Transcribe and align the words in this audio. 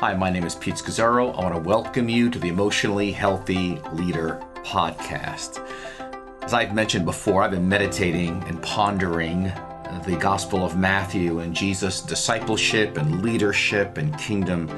Hi, 0.00 0.12
my 0.12 0.28
name 0.28 0.44
is 0.44 0.54
Pete 0.54 0.74
Scazzero. 0.74 1.34
I 1.34 1.40
want 1.40 1.54
to 1.54 1.60
welcome 1.66 2.06
you 2.06 2.28
to 2.28 2.38
the 2.38 2.48
Emotionally 2.48 3.10
Healthy 3.10 3.80
Leader 3.94 4.44
podcast. 4.56 5.66
As 6.42 6.52
I've 6.52 6.74
mentioned 6.74 7.06
before, 7.06 7.42
I've 7.42 7.52
been 7.52 7.66
meditating 7.66 8.44
and 8.46 8.62
pondering 8.62 9.44
the 10.04 10.18
Gospel 10.20 10.66
of 10.66 10.76
Matthew 10.76 11.38
and 11.38 11.56
Jesus' 11.56 12.02
discipleship 12.02 12.98
and 12.98 13.22
leadership 13.22 13.96
and 13.96 14.16
kingdom 14.18 14.68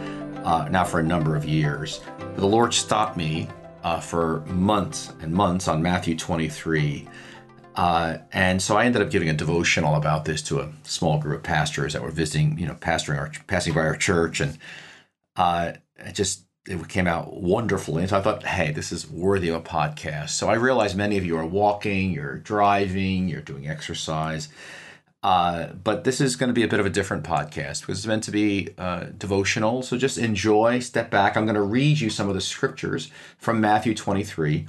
uh, 0.44 0.68
now 0.68 0.84
for 0.84 1.00
a 1.00 1.02
number 1.02 1.34
of 1.34 1.44
years. 1.44 2.00
The 2.36 2.46
Lord 2.46 2.72
stopped 2.72 3.16
me 3.16 3.48
uh, 3.82 3.98
for 3.98 4.42
months 4.46 5.12
and 5.20 5.32
months 5.32 5.66
on 5.66 5.82
Matthew 5.82 6.16
23. 6.16 7.08
Uh, 7.74 8.18
and 8.32 8.62
so 8.62 8.76
I 8.76 8.84
ended 8.84 9.02
up 9.02 9.10
giving 9.10 9.30
a 9.30 9.34
devotional 9.34 9.96
about 9.96 10.26
this 10.26 10.42
to 10.42 10.60
a 10.60 10.68
small 10.84 11.18
group 11.18 11.38
of 11.38 11.42
pastors 11.42 11.92
that 11.94 12.02
were 12.02 12.12
visiting, 12.12 12.56
you 12.56 12.68
know, 12.68 12.74
pastoring 12.74 13.18
our, 13.18 13.32
passing 13.48 13.74
by 13.74 13.80
our 13.80 13.96
church. 13.96 14.40
And 14.40 14.56
uh, 15.38 15.72
it 15.96 16.12
just 16.12 16.44
it 16.66 16.86
came 16.88 17.06
out 17.06 17.40
wonderfully. 17.40 18.02
And 18.02 18.10
so 18.10 18.18
I 18.18 18.20
thought, 18.20 18.44
hey, 18.44 18.72
this 18.72 18.92
is 18.92 19.10
worthy 19.10 19.48
of 19.48 19.54
a 19.54 19.60
podcast. 19.60 20.30
So 20.30 20.50
I 20.50 20.54
realize 20.54 20.94
many 20.94 21.16
of 21.16 21.24
you 21.24 21.38
are 21.38 21.46
walking, 21.46 22.10
you're 22.10 22.36
driving, 22.36 23.26
you're 23.26 23.40
doing 23.40 23.66
exercise. 23.66 24.50
Uh, 25.22 25.68
but 25.72 26.04
this 26.04 26.20
is 26.20 26.36
going 26.36 26.48
to 26.48 26.54
be 26.54 26.62
a 26.62 26.68
bit 26.68 26.78
of 26.78 26.84
a 26.84 26.90
different 26.90 27.24
podcast 27.24 27.80
because 27.80 27.98
it's 27.98 28.06
meant 28.06 28.22
to 28.24 28.30
be 28.30 28.68
uh, 28.76 29.06
devotional. 29.16 29.82
So 29.82 29.96
just 29.96 30.18
enjoy, 30.18 30.80
step 30.80 31.10
back. 31.10 31.36
I'm 31.36 31.46
going 31.46 31.54
to 31.54 31.62
read 31.62 31.98
you 32.00 32.10
some 32.10 32.28
of 32.28 32.34
the 32.34 32.40
scriptures 32.40 33.10
from 33.38 33.60
Matthew 33.60 33.94
23 33.94 34.66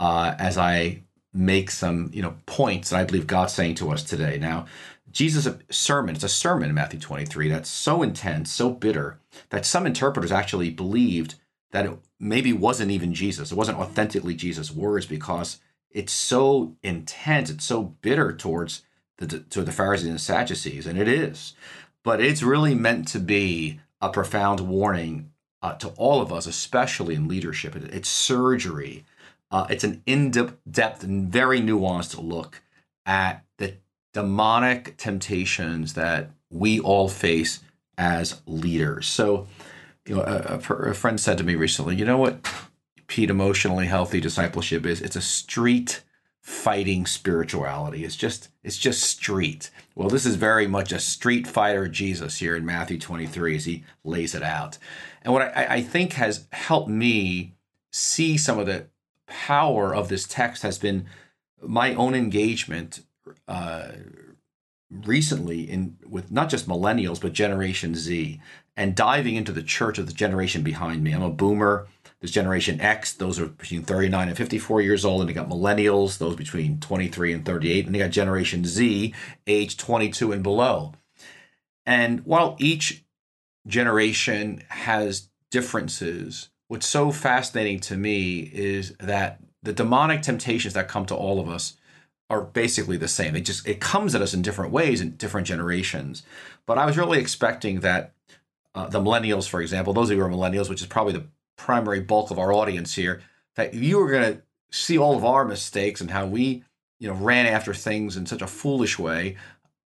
uh, 0.00 0.34
as 0.38 0.56
I 0.56 1.02
make 1.34 1.70
some 1.70 2.10
you 2.12 2.20
know 2.20 2.34
points 2.46 2.90
that 2.90 3.00
I 3.00 3.04
believe 3.04 3.26
God's 3.26 3.52
saying 3.52 3.76
to 3.76 3.90
us 3.90 4.02
today. 4.02 4.38
Now, 4.38 4.66
Jesus' 5.12 5.48
sermon, 5.70 6.14
it's 6.14 6.24
a 6.24 6.28
sermon 6.28 6.70
in 6.70 6.74
Matthew 6.74 6.98
23 6.98 7.48
that's 7.48 7.68
so 7.68 8.02
intense, 8.02 8.50
so 8.50 8.70
bitter, 8.70 9.20
that 9.50 9.66
some 9.66 9.86
interpreters 9.86 10.32
actually 10.32 10.70
believed 10.70 11.36
that 11.70 11.86
it 11.86 11.98
maybe 12.18 12.52
wasn't 12.52 12.90
even 12.90 13.14
Jesus. 13.14 13.52
It 13.52 13.56
wasn't 13.56 13.78
authentically 13.78 14.34
Jesus' 14.34 14.70
words 14.70 15.06
because 15.06 15.60
it's 15.90 16.12
so 16.12 16.76
intense, 16.82 17.50
it's 17.50 17.64
so 17.64 17.82
bitter 18.00 18.32
towards 18.34 18.82
the 19.18 19.40
to 19.40 19.62
the 19.62 19.72
Pharisees 19.72 20.08
and 20.08 20.20
Sadducees, 20.20 20.86
and 20.86 20.98
it 20.98 21.08
is. 21.08 21.54
But 22.02 22.20
it's 22.20 22.42
really 22.42 22.74
meant 22.74 23.08
to 23.08 23.18
be 23.18 23.80
a 24.00 24.08
profound 24.08 24.60
warning 24.60 25.30
uh, 25.62 25.74
to 25.74 25.88
all 25.90 26.20
of 26.20 26.32
us, 26.32 26.46
especially 26.46 27.14
in 27.14 27.28
leadership. 27.28 27.76
It, 27.76 27.94
it's 27.94 28.08
surgery. 28.08 29.04
Uh, 29.50 29.66
it's 29.68 29.84
an 29.84 30.02
in-depth 30.06 31.02
very 31.02 31.60
nuanced 31.60 32.22
look 32.22 32.62
at 33.04 33.44
demonic 34.12 34.96
temptations 34.96 35.94
that 35.94 36.30
we 36.50 36.78
all 36.80 37.08
face 37.08 37.60
as 37.96 38.40
leaders. 38.46 39.06
So, 39.06 39.46
you 40.06 40.16
know, 40.16 40.22
a, 40.22 40.56
a, 40.56 40.94
friend 40.94 41.20
said 41.20 41.38
to 41.38 41.44
me 41.44 41.54
recently, 41.54 41.96
you 41.96 42.04
know 42.04 42.18
what, 42.18 42.46
Pete, 43.06 43.30
emotionally 43.30 43.86
healthy 43.86 44.20
discipleship 44.20 44.84
is? 44.84 45.00
It's 45.00 45.16
a 45.16 45.22
street 45.22 46.02
fighting 46.40 47.06
spirituality. 47.06 48.04
It's 48.04 48.16
just, 48.16 48.48
it's 48.64 48.78
just 48.78 49.02
street. 49.02 49.70
Well, 49.94 50.08
this 50.08 50.26
is 50.26 50.34
very 50.34 50.66
much 50.66 50.90
a 50.90 50.98
street 50.98 51.46
fighter 51.46 51.86
Jesus 51.86 52.38
here 52.38 52.56
in 52.56 52.66
Matthew 52.66 52.98
23 52.98 53.56
as 53.56 53.64
he 53.64 53.84
lays 54.04 54.34
it 54.34 54.42
out. 54.42 54.78
And 55.22 55.32
what 55.32 55.56
I, 55.56 55.66
I 55.76 55.82
think 55.82 56.14
has 56.14 56.46
helped 56.52 56.88
me 56.88 57.54
see 57.92 58.36
some 58.36 58.58
of 58.58 58.66
the 58.66 58.86
power 59.26 59.94
of 59.94 60.08
this 60.08 60.26
text 60.26 60.62
has 60.62 60.78
been 60.78 61.06
my 61.62 61.94
own 61.94 62.14
engagement 62.14 63.00
uh, 63.48 63.88
recently 64.90 65.62
in 65.62 65.96
with 66.06 66.30
not 66.30 66.50
just 66.50 66.68
millennials 66.68 67.20
but 67.20 67.32
Generation 67.32 67.94
Z 67.94 68.40
and 68.76 68.94
diving 68.94 69.36
into 69.36 69.52
the 69.52 69.62
church 69.62 69.98
of 69.98 70.06
the 70.06 70.12
generation 70.12 70.62
behind 70.62 71.02
me. 71.02 71.12
I'm 71.12 71.22
a 71.22 71.30
boomer. 71.30 71.86
There's 72.20 72.30
Generation 72.30 72.80
X; 72.80 73.12
those 73.12 73.40
are 73.40 73.46
between 73.46 73.82
39 73.82 74.28
and 74.28 74.36
54 74.36 74.80
years 74.80 75.04
old, 75.04 75.20
and 75.22 75.28
they 75.28 75.34
got 75.34 75.48
millennials; 75.48 76.18
those 76.18 76.36
between 76.36 76.78
23 76.80 77.32
and 77.32 77.44
38, 77.44 77.86
and 77.86 77.94
they 77.94 77.98
got 77.98 78.10
Generation 78.10 78.64
Z, 78.64 79.14
age 79.46 79.76
22 79.76 80.32
and 80.32 80.42
below. 80.42 80.92
And 81.84 82.24
while 82.24 82.56
each 82.60 83.04
generation 83.66 84.62
has 84.68 85.28
differences, 85.50 86.50
what's 86.68 86.86
so 86.86 87.10
fascinating 87.10 87.80
to 87.80 87.96
me 87.96 88.38
is 88.40 88.94
that 88.98 89.40
the 89.62 89.72
demonic 89.72 90.22
temptations 90.22 90.74
that 90.74 90.88
come 90.88 91.06
to 91.06 91.14
all 91.14 91.40
of 91.40 91.48
us 91.48 91.76
are 92.32 92.40
basically 92.40 92.96
the 92.96 93.08
same. 93.08 93.36
It 93.36 93.42
just 93.42 93.68
it 93.68 93.78
comes 93.78 94.14
at 94.14 94.22
us 94.22 94.32
in 94.32 94.40
different 94.40 94.72
ways 94.72 95.02
in 95.02 95.16
different 95.16 95.46
generations. 95.46 96.22
But 96.66 96.78
I 96.78 96.86
was 96.86 96.96
really 96.96 97.18
expecting 97.18 97.80
that 97.80 98.14
uh, 98.74 98.86
the 98.88 99.00
millennials, 99.00 99.46
for 99.46 99.60
example, 99.60 99.92
those 99.92 100.08
of 100.08 100.16
you 100.16 100.22
who 100.22 100.28
are 100.28 100.32
millennials, 100.32 100.70
which 100.70 100.80
is 100.80 100.86
probably 100.86 101.12
the 101.12 101.26
primary 101.56 102.00
bulk 102.00 102.30
of 102.30 102.38
our 102.38 102.50
audience 102.50 102.94
here, 102.94 103.20
that 103.56 103.74
you 103.74 103.98
were 103.98 104.10
going 104.10 104.32
to 104.32 104.42
see 104.70 104.96
all 104.96 105.14
of 105.14 105.26
our 105.26 105.44
mistakes 105.44 106.00
and 106.00 106.10
how 106.10 106.24
we, 106.24 106.64
you 106.98 107.06
know, 107.06 107.14
ran 107.14 107.44
after 107.44 107.74
things 107.74 108.16
in 108.16 108.24
such 108.24 108.40
a 108.40 108.46
foolish 108.46 108.98
way. 108.98 109.36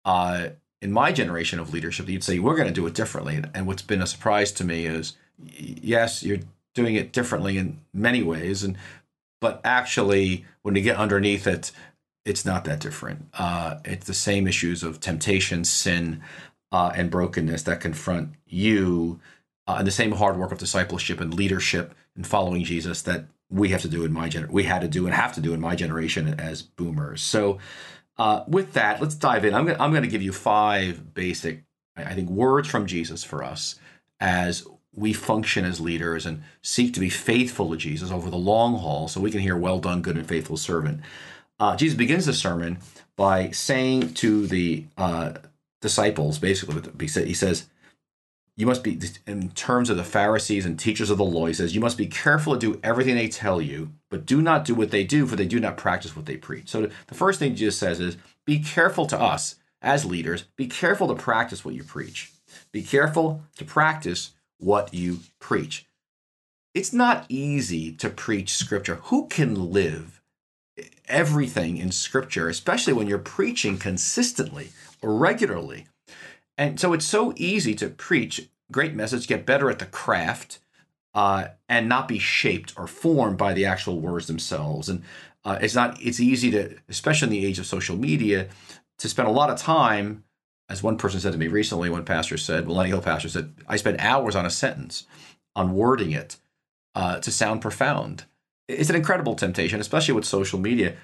Uh, 0.06 0.50
in 0.84 0.92
my 0.92 1.12
generation 1.12 1.60
of 1.60 1.74
leadership, 1.74 2.08
you'd 2.08 2.24
say 2.24 2.38
we're 2.38 2.56
going 2.56 2.68
to 2.68 2.74
do 2.74 2.86
it 2.86 2.94
differently. 2.94 3.44
And 3.56 3.66
what's 3.66 3.82
been 3.82 4.04
a 4.04 4.08
surprise 4.08 4.52
to 4.52 4.64
me 4.64 4.86
is, 4.86 5.18
yes, 5.58 6.22
you're 6.22 6.42
doing 6.76 6.94
it 6.94 7.12
differently 7.12 7.58
in 7.58 7.80
many 7.92 8.22
ways, 8.22 8.64
and 8.64 8.78
but 9.42 9.62
actually, 9.64 10.46
when 10.62 10.76
you 10.76 10.82
get 10.82 10.98
underneath 10.98 11.46
it, 11.48 11.72
it's 12.26 12.46
not 12.46 12.66
that 12.66 12.80
different. 12.80 13.28
Uh, 13.34 13.76
it's 13.86 14.08
the 14.08 14.14
same 14.14 14.48
issues 14.48 14.84
of 14.84 15.00
temptation, 15.00 15.64
sin, 15.64 16.22
uh, 16.72 16.92
and 16.96 17.12
brokenness 17.12 17.64
that 17.64 17.80
confront 17.80 18.32
you, 18.48 19.20
uh, 19.68 19.76
and 19.80 19.88
the 19.88 19.92
same 19.92 20.12
hard 20.14 20.38
work 20.38 20.52
of 20.52 20.58
discipleship 20.58 21.22
and 21.22 21.34
leadership 21.34 21.94
and 22.16 22.26
following 22.28 22.64
Jesus 22.64 23.02
that 23.04 23.26
we 23.50 23.70
have 23.70 23.82
to 23.82 23.88
do 23.88 24.04
in 24.04 24.12
my 24.12 24.28
gener- 24.28 24.50
we 24.50 24.64
had 24.64 24.82
to 24.82 24.88
do 24.88 25.06
and 25.06 25.14
have 25.14 25.34
to 25.36 25.42
do 25.42 25.54
in 25.54 25.62
my 25.62 25.76
generation 25.76 26.28
as 26.40 26.64
boomers. 26.64 27.22
So, 27.22 27.60
uh, 28.18 28.44
with 28.48 28.74
that, 28.74 29.02
let's 29.02 29.16
dive 29.16 29.46
in. 29.46 29.54
I'm 29.54 29.66
gonna, 29.66 29.82
I'm 29.82 29.92
going 29.92 30.04
to 30.04 30.10
give 30.10 30.22
you 30.22 30.32
five 30.34 31.14
basic, 31.14 31.64
I 31.96 32.14
think, 32.14 32.30
words 32.30 32.68
from 32.68 32.88
Jesus 32.88 33.24
for 33.24 33.44
us 33.44 33.76
as 34.20 34.66
we 34.94 35.14
function 35.14 35.66
as 35.66 35.82
leaders 35.82 36.26
and 36.26 36.42
seek 36.62 36.94
to 36.94 37.00
be 37.02 37.10
faithful 37.10 37.70
to 37.72 37.78
Jesus 37.78 38.12
over 38.12 38.30
the 38.30 38.38
long 38.38 38.78
haul, 38.80 39.08
so 39.10 39.22
we 39.22 39.32
can 39.32 39.42
hear, 39.42 39.58
"Well 39.58 39.80
done, 39.80 40.02
good 40.02 40.18
and 40.18 40.28
faithful 40.28 40.58
servant." 40.58 41.02
Uh, 41.60 41.76
Jesus 41.76 41.98
begins 41.98 42.26
the 42.26 42.34
sermon 42.34 42.80
by 43.16 43.52
saying 43.52 44.14
to 44.16 44.48
the 44.48 44.86
uh, 44.98 45.34
disciples, 45.82 46.40
basically, 46.40 46.82
he 47.26 47.34
says, 47.34 47.68
you 48.58 48.66
must 48.66 48.84
be, 48.84 49.00
in 49.28 49.50
terms 49.50 49.90
of 49.90 49.98
the 49.98 50.04
Pharisees 50.04 50.66
and 50.66 50.80
teachers 50.80 51.10
of 51.10 51.18
the 51.18 51.26
law, 51.26 51.46
he 51.46 51.54
says, 51.54 51.76
you 51.76 51.82
must 51.82 51.98
be 51.98 52.08
careful 52.08 52.54
to 52.54 52.60
do 52.60 52.80
everything 52.84 53.16
they 53.16 53.28
tell 53.28 53.62
you, 53.62 53.92
but 54.10 54.26
do 54.26 54.42
not 54.42 54.64
do 54.64 54.74
what 54.74 54.92
they 54.92 55.04
do, 55.04 55.28
for 55.28 55.36
they 55.36 55.46
do 55.46 55.60
not 55.60 55.76
practice 55.76 56.16
what 56.16 56.26
they 56.26 56.38
preach. 56.38 56.70
So 56.70 56.90
the 57.08 57.16
first 57.16 57.40
thing 57.40 57.56
Jesus 57.56 57.78
says 57.78 58.00
is, 58.00 58.18
be 58.46 58.60
careful 58.60 59.06
to 59.08 59.20
us 59.20 59.58
as 59.82 60.06
leaders, 60.06 60.46
be 60.56 60.68
careful 60.68 61.08
to 61.10 61.16
practice 61.16 61.66
what 61.66 61.76
you 61.76 61.84
preach. 61.84 62.32
Be 62.72 62.82
careful 62.82 63.44
to 63.58 63.66
practice 63.66 64.32
what 64.58 64.94
you 64.94 65.20
preach. 65.40 65.86
It's 66.74 66.94
not 66.94 67.26
easy 67.30 67.92
to 67.94 68.10
preach 68.10 68.54
scripture. 68.54 68.96
Who 69.04 69.28
can 69.28 69.72
live 69.72 70.15
everything 71.08 71.78
in 71.78 71.92
scripture, 71.92 72.50
especially 72.50 72.94
when 72.94 73.08
you're 73.08 73.18
preaching 73.18 73.78
consistently 73.78 74.70
or 75.02 75.16
regularly. 75.16 75.88
And 76.58 76.80
so 76.80 76.94
it's 76.94 77.06
so 77.06 77.34
easy 77.36 77.76
to 77.76 77.90
preach 77.90 78.50
great 78.72 78.94
message, 78.94 79.28
get 79.28 79.46
better 79.46 79.70
at 79.70 79.80
the 79.80 79.86
craft, 79.86 80.60
uh, 81.14 81.48
and 81.70 81.88
not 81.88 82.08
be 82.08 82.20
shaped 82.20 82.74
or 82.78 82.88
formed 82.88 83.38
by 83.38 83.54
the 83.54 83.66
actual 83.66 84.00
words 84.00 84.28
themselves. 84.28 84.90
And 84.90 85.04
uh, 85.44 85.60
it's 85.62 85.76
not. 85.76 86.02
It's 86.02 86.20
easy 86.20 86.52
to, 86.52 86.76
especially 86.90 87.28
in 87.28 87.42
the 87.42 87.48
age 87.48 87.60
of 87.60 87.66
social 87.66 87.96
media, 87.96 88.48
to 88.98 89.10
spend 89.10 89.28
a 89.28 89.32
lot 89.32 89.50
of 89.50 89.60
time. 89.60 90.24
As 90.68 90.82
one 90.82 90.98
person 90.98 91.20
said 91.20 91.32
to 91.34 91.38
me 91.38 91.48
recently, 91.48 91.92
one 91.92 92.06
pastor 92.06 92.38
said, 92.38 92.66
millennial 92.66 93.02
pastor 93.02 93.30
said, 93.30 93.54
I 93.68 93.76
spend 93.76 94.00
hours 94.00 94.36
on 94.36 94.48
a 94.48 94.50
sentence, 94.50 95.06
on 95.56 95.76
wording 95.76 96.12
it 96.12 96.38
uh, 96.96 97.20
to 97.20 97.32
sound 97.32 97.62
profound 97.62 98.26
it's 98.68 98.90
an 98.90 98.96
incredible 98.96 99.36
temptation, 99.36 99.80
especially 99.80 100.14
with 100.14 100.26
social 100.26 100.60
media. 100.60 100.96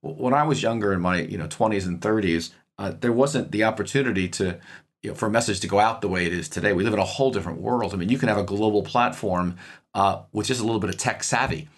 When 0.00 0.34
I 0.34 0.42
was 0.42 0.62
younger 0.62 0.92
in 0.92 1.00
my 1.00 1.20
you 1.20 1.38
know 1.38 1.48
20s 1.48 1.86
and 1.86 2.00
30s, 2.00 2.50
uh, 2.78 2.92
there 3.00 3.12
wasn't 3.12 3.52
the 3.52 3.64
opportunity 3.64 4.28
to 4.28 4.58
you 5.02 5.10
know, 5.10 5.14
for 5.14 5.26
a 5.26 5.30
message 5.30 5.60
to 5.60 5.68
go 5.68 5.78
out 5.80 6.00
the 6.00 6.08
way 6.08 6.26
it 6.26 6.32
is 6.32 6.48
today. 6.48 6.72
We 6.72 6.84
live 6.84 6.92
in 6.92 6.98
a 6.98 7.04
whole 7.04 7.30
different 7.30 7.60
world. 7.60 7.92
I 7.92 7.96
mean, 7.96 8.08
you 8.08 8.18
can 8.18 8.28
have 8.28 8.38
a 8.38 8.44
global 8.44 8.82
platform 8.82 9.56
uh, 9.94 10.22
with 10.32 10.46
just 10.46 10.60
a 10.60 10.64
little 10.64 10.80
bit 10.80 10.90
of 10.90 10.96
tech 10.96 11.24
savvy. 11.24 11.68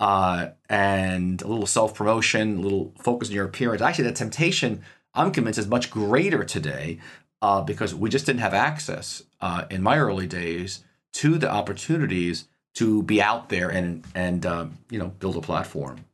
Uh, 0.00 0.48
and 0.68 1.42
a 1.42 1.46
little 1.46 1.66
self 1.66 1.94
promotion, 1.94 2.58
a 2.58 2.60
little 2.60 2.92
focus 2.98 3.28
on 3.28 3.34
your 3.34 3.44
appearance. 3.44 3.80
Actually, 3.80 4.04
the 4.04 4.12
temptation, 4.12 4.82
I'm 5.14 5.30
convinced, 5.30 5.60
is 5.60 5.68
much 5.68 5.90
greater 5.90 6.42
today 6.42 6.98
uh, 7.40 7.60
because 7.60 7.94
we 7.94 8.10
just 8.10 8.26
didn't 8.26 8.40
have 8.40 8.54
access 8.54 9.22
uh, 9.40 9.64
in 9.70 9.80
my 9.80 9.98
early 9.98 10.26
days 10.26 10.82
to 11.12 11.38
the 11.38 11.48
opportunities 11.48 12.48
to 12.74 13.02
be 13.02 13.20
out 13.20 13.48
there 13.48 13.68
and 13.68 14.04
and 14.14 14.46
um, 14.46 14.78
you 14.90 14.98
know 14.98 15.08
build 15.18 15.36
a 15.36 15.40
platform. 15.40 16.04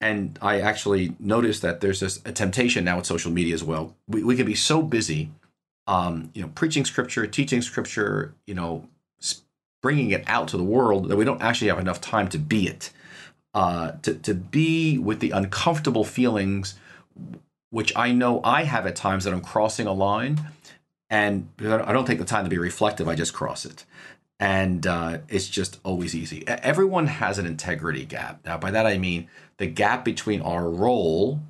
And 0.00 0.38
I 0.42 0.60
actually 0.60 1.14
noticed 1.18 1.62
that 1.62 1.80
there's 1.80 2.00
this 2.00 2.20
a 2.24 2.32
temptation 2.32 2.84
now 2.84 2.96
with 2.96 3.06
social 3.06 3.32
media 3.32 3.54
as 3.54 3.64
well. 3.64 3.96
We, 4.06 4.22
we 4.22 4.36
can 4.36 4.44
be 4.44 4.54
so 4.54 4.82
busy, 4.82 5.30
um, 5.86 6.30
you 6.34 6.42
know, 6.42 6.48
preaching 6.48 6.84
scripture, 6.84 7.26
teaching 7.26 7.62
scripture, 7.62 8.34
you 8.46 8.54
know, 8.54 8.86
bringing 9.82 10.10
it 10.10 10.24
out 10.26 10.48
to 10.48 10.56
the 10.56 10.64
world 10.64 11.08
that 11.08 11.16
we 11.16 11.24
don't 11.24 11.40
actually 11.40 11.68
have 11.68 11.78
enough 11.78 12.00
time 12.00 12.28
to 12.28 12.38
be 12.38 12.68
it. 12.68 12.90
Uh, 13.54 13.92
to, 14.02 14.12
to 14.12 14.34
be 14.34 14.98
with 14.98 15.20
the 15.20 15.30
uncomfortable 15.30 16.04
feelings, 16.04 16.74
which 17.70 17.90
I 17.96 18.12
know 18.12 18.42
I 18.44 18.64
have 18.64 18.86
at 18.86 18.96
times 18.96 19.24
that 19.24 19.32
I'm 19.32 19.40
crossing 19.40 19.86
a 19.86 19.94
line, 19.94 20.50
and 21.08 21.48
I 21.60 21.92
don't 21.92 22.04
take 22.04 22.18
the 22.18 22.26
time 22.26 22.44
to 22.44 22.50
be 22.50 22.58
reflective, 22.58 23.08
I 23.08 23.14
just 23.14 23.32
cross 23.32 23.64
it. 23.64 23.86
And 24.38 24.86
uh, 24.86 25.18
it's 25.28 25.48
just 25.48 25.80
always 25.82 26.14
easy. 26.14 26.46
Everyone 26.46 27.06
has 27.06 27.38
an 27.38 27.46
integrity 27.46 28.04
gap. 28.04 28.40
Now, 28.44 28.58
by 28.58 28.70
that 28.70 28.86
I 28.86 28.98
mean 28.98 29.28
the 29.56 29.66
gap 29.66 30.04
between 30.04 30.42
our 30.42 30.68
role, 30.68 31.40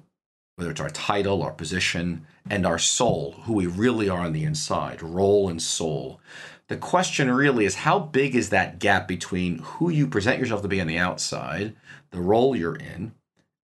whether 0.55 0.71
it's 0.71 0.81
our 0.81 0.91
title, 0.91 1.43
our 1.43 1.53
position, 1.53 2.27
and 2.49 2.65
our 2.65 2.79
soul, 2.79 3.33
who 3.43 3.55
we 3.55 3.67
really 3.67 4.09
are 4.09 4.21
on 4.21 4.33
the 4.33 4.45
inside, 4.45 5.03
role 5.03 5.49
and 5.49 5.61
soul. 5.61 6.21
The 6.69 6.77
question 6.77 7.31
really 7.31 7.65
is 7.65 7.77
how 7.77 7.99
big 7.99 8.35
is 8.35 8.51
that 8.51 8.79
gap 8.79 9.07
between 9.07 9.59
who 9.59 9.91
you 9.91 10.07
present 10.07 10.39
yourself 10.39 10.63
to 10.63 10.69
be 10.69 10.81
on 10.81 10.87
the 10.87 10.99
outside, 10.99 11.77
the 12.11 12.21
role 12.21 12.57
you're 12.57 12.77
in, 12.77 13.13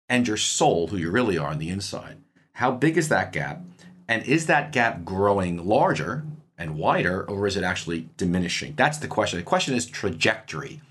and 0.07 0.27
your 0.27 0.37
soul, 0.37 0.87
who 0.87 0.97
you 0.97 1.09
really 1.09 1.37
are 1.37 1.49
on 1.49 1.59
the 1.59 1.69
inside? 1.69 2.17
How 2.53 2.71
big 2.71 2.97
is 2.97 3.09
that 3.09 3.33
gap? 3.33 3.61
And 4.07 4.23
is 4.23 4.45
that 4.45 4.71
gap 4.71 5.03
growing 5.03 5.65
larger 5.65 6.25
and 6.57 6.77
wider, 6.77 7.23
or 7.23 7.47
is 7.47 7.57
it 7.57 7.63
actually 7.63 8.09
diminishing? 8.17 8.73
That's 8.75 8.97
the 8.97 9.07
question. 9.07 9.39
The 9.39 9.45
question 9.45 9.75
is 9.75 9.85
trajectory. 9.85 10.81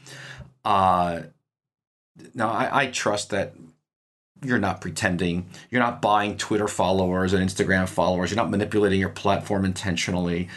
Uh, 0.65 1.23
now, 2.35 2.51
I, 2.51 2.83
I 2.83 2.87
trust 2.89 3.31
that 3.31 3.55
you're 4.43 4.59
not 4.59 4.81
pretending. 4.81 5.47
You're 5.71 5.83
not 5.83 6.03
buying 6.03 6.37
Twitter 6.37 6.69
followers 6.69 7.33
and 7.33 7.49
Instagram 7.49 7.89
followers. 7.89 8.31
You're 8.31 8.37
not 8.37 8.51
manipulating 8.51 9.01
your 9.01 9.09
platform 9.09 9.65
intentionally. 9.65 10.49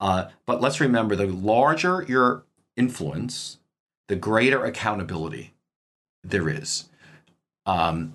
Uh, 0.00 0.28
but 0.44 0.60
let's 0.60 0.80
remember 0.80 1.16
the 1.16 1.26
larger 1.26 2.04
your 2.08 2.44
influence, 2.76 3.58
the 4.08 4.16
greater 4.16 4.64
accountability 4.64 5.54
there 6.22 6.48
is. 6.48 6.88
Um, 7.64 8.14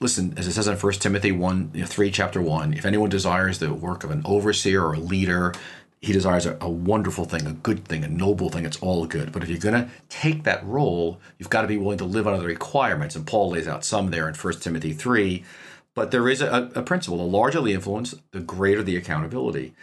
listen, 0.00 0.34
as 0.36 0.46
it 0.46 0.52
says 0.52 0.66
in 0.66 0.76
1 0.76 0.92
Timothy 0.94 1.32
1, 1.32 1.70
you 1.74 1.80
know, 1.82 1.86
3, 1.86 2.10
chapter 2.10 2.40
1, 2.40 2.74
if 2.74 2.86
anyone 2.86 3.10
desires 3.10 3.58
the 3.58 3.72
work 3.74 4.02
of 4.02 4.10
an 4.10 4.22
overseer 4.24 4.82
or 4.84 4.94
a 4.94 4.98
leader, 4.98 5.52
he 6.00 6.12
desires 6.12 6.46
a, 6.46 6.56
a, 6.60 6.68
wonderful 6.68 7.26
thing, 7.26 7.46
a 7.46 7.52
good 7.52 7.84
thing, 7.84 8.04
a 8.04 8.08
noble 8.08 8.48
thing. 8.48 8.64
It's 8.64 8.80
all 8.80 9.06
good. 9.06 9.32
But 9.32 9.42
if 9.42 9.50
you're 9.50 9.58
going 9.58 9.84
to 9.84 9.90
take 10.08 10.44
that 10.44 10.64
role, 10.66 11.20
you've 11.38 11.50
got 11.50 11.62
to 11.62 11.68
be 11.68 11.76
willing 11.76 11.98
to 11.98 12.06
live 12.06 12.26
under 12.26 12.40
the 12.40 12.46
requirements. 12.46 13.16
And 13.16 13.26
Paul 13.26 13.50
lays 13.50 13.68
out 13.68 13.84
some 13.84 14.10
there 14.10 14.26
in 14.26 14.34
1 14.34 14.60
Timothy 14.60 14.94
3. 14.94 15.44
But 15.94 16.10
there 16.10 16.28
is 16.28 16.40
a, 16.40 16.70
a 16.74 16.82
principle 16.82 17.18
the 17.18 17.24
larger 17.24 17.60
the 17.60 17.74
influence, 17.74 18.14
the 18.32 18.40
greater 18.40 18.82
the 18.82 18.96
accountability. 18.96 19.74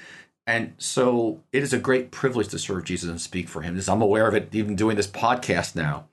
And 0.48 0.74
so 0.78 1.44
it 1.52 1.62
is 1.62 1.74
a 1.74 1.78
great 1.78 2.10
privilege 2.10 2.48
to 2.48 2.60
serve 2.60 2.86
Jesus 2.86 3.10
and 3.10 3.22
speak 3.22 3.48
for 3.48 3.62
him. 3.62 3.80
I'm 3.88 4.02
aware 4.02 4.28
of 4.28 4.34
it 4.34 4.50
even 4.54 4.76
doing 4.76 4.96
this 4.96 5.08
podcast 5.08 5.76
now. 5.76 6.08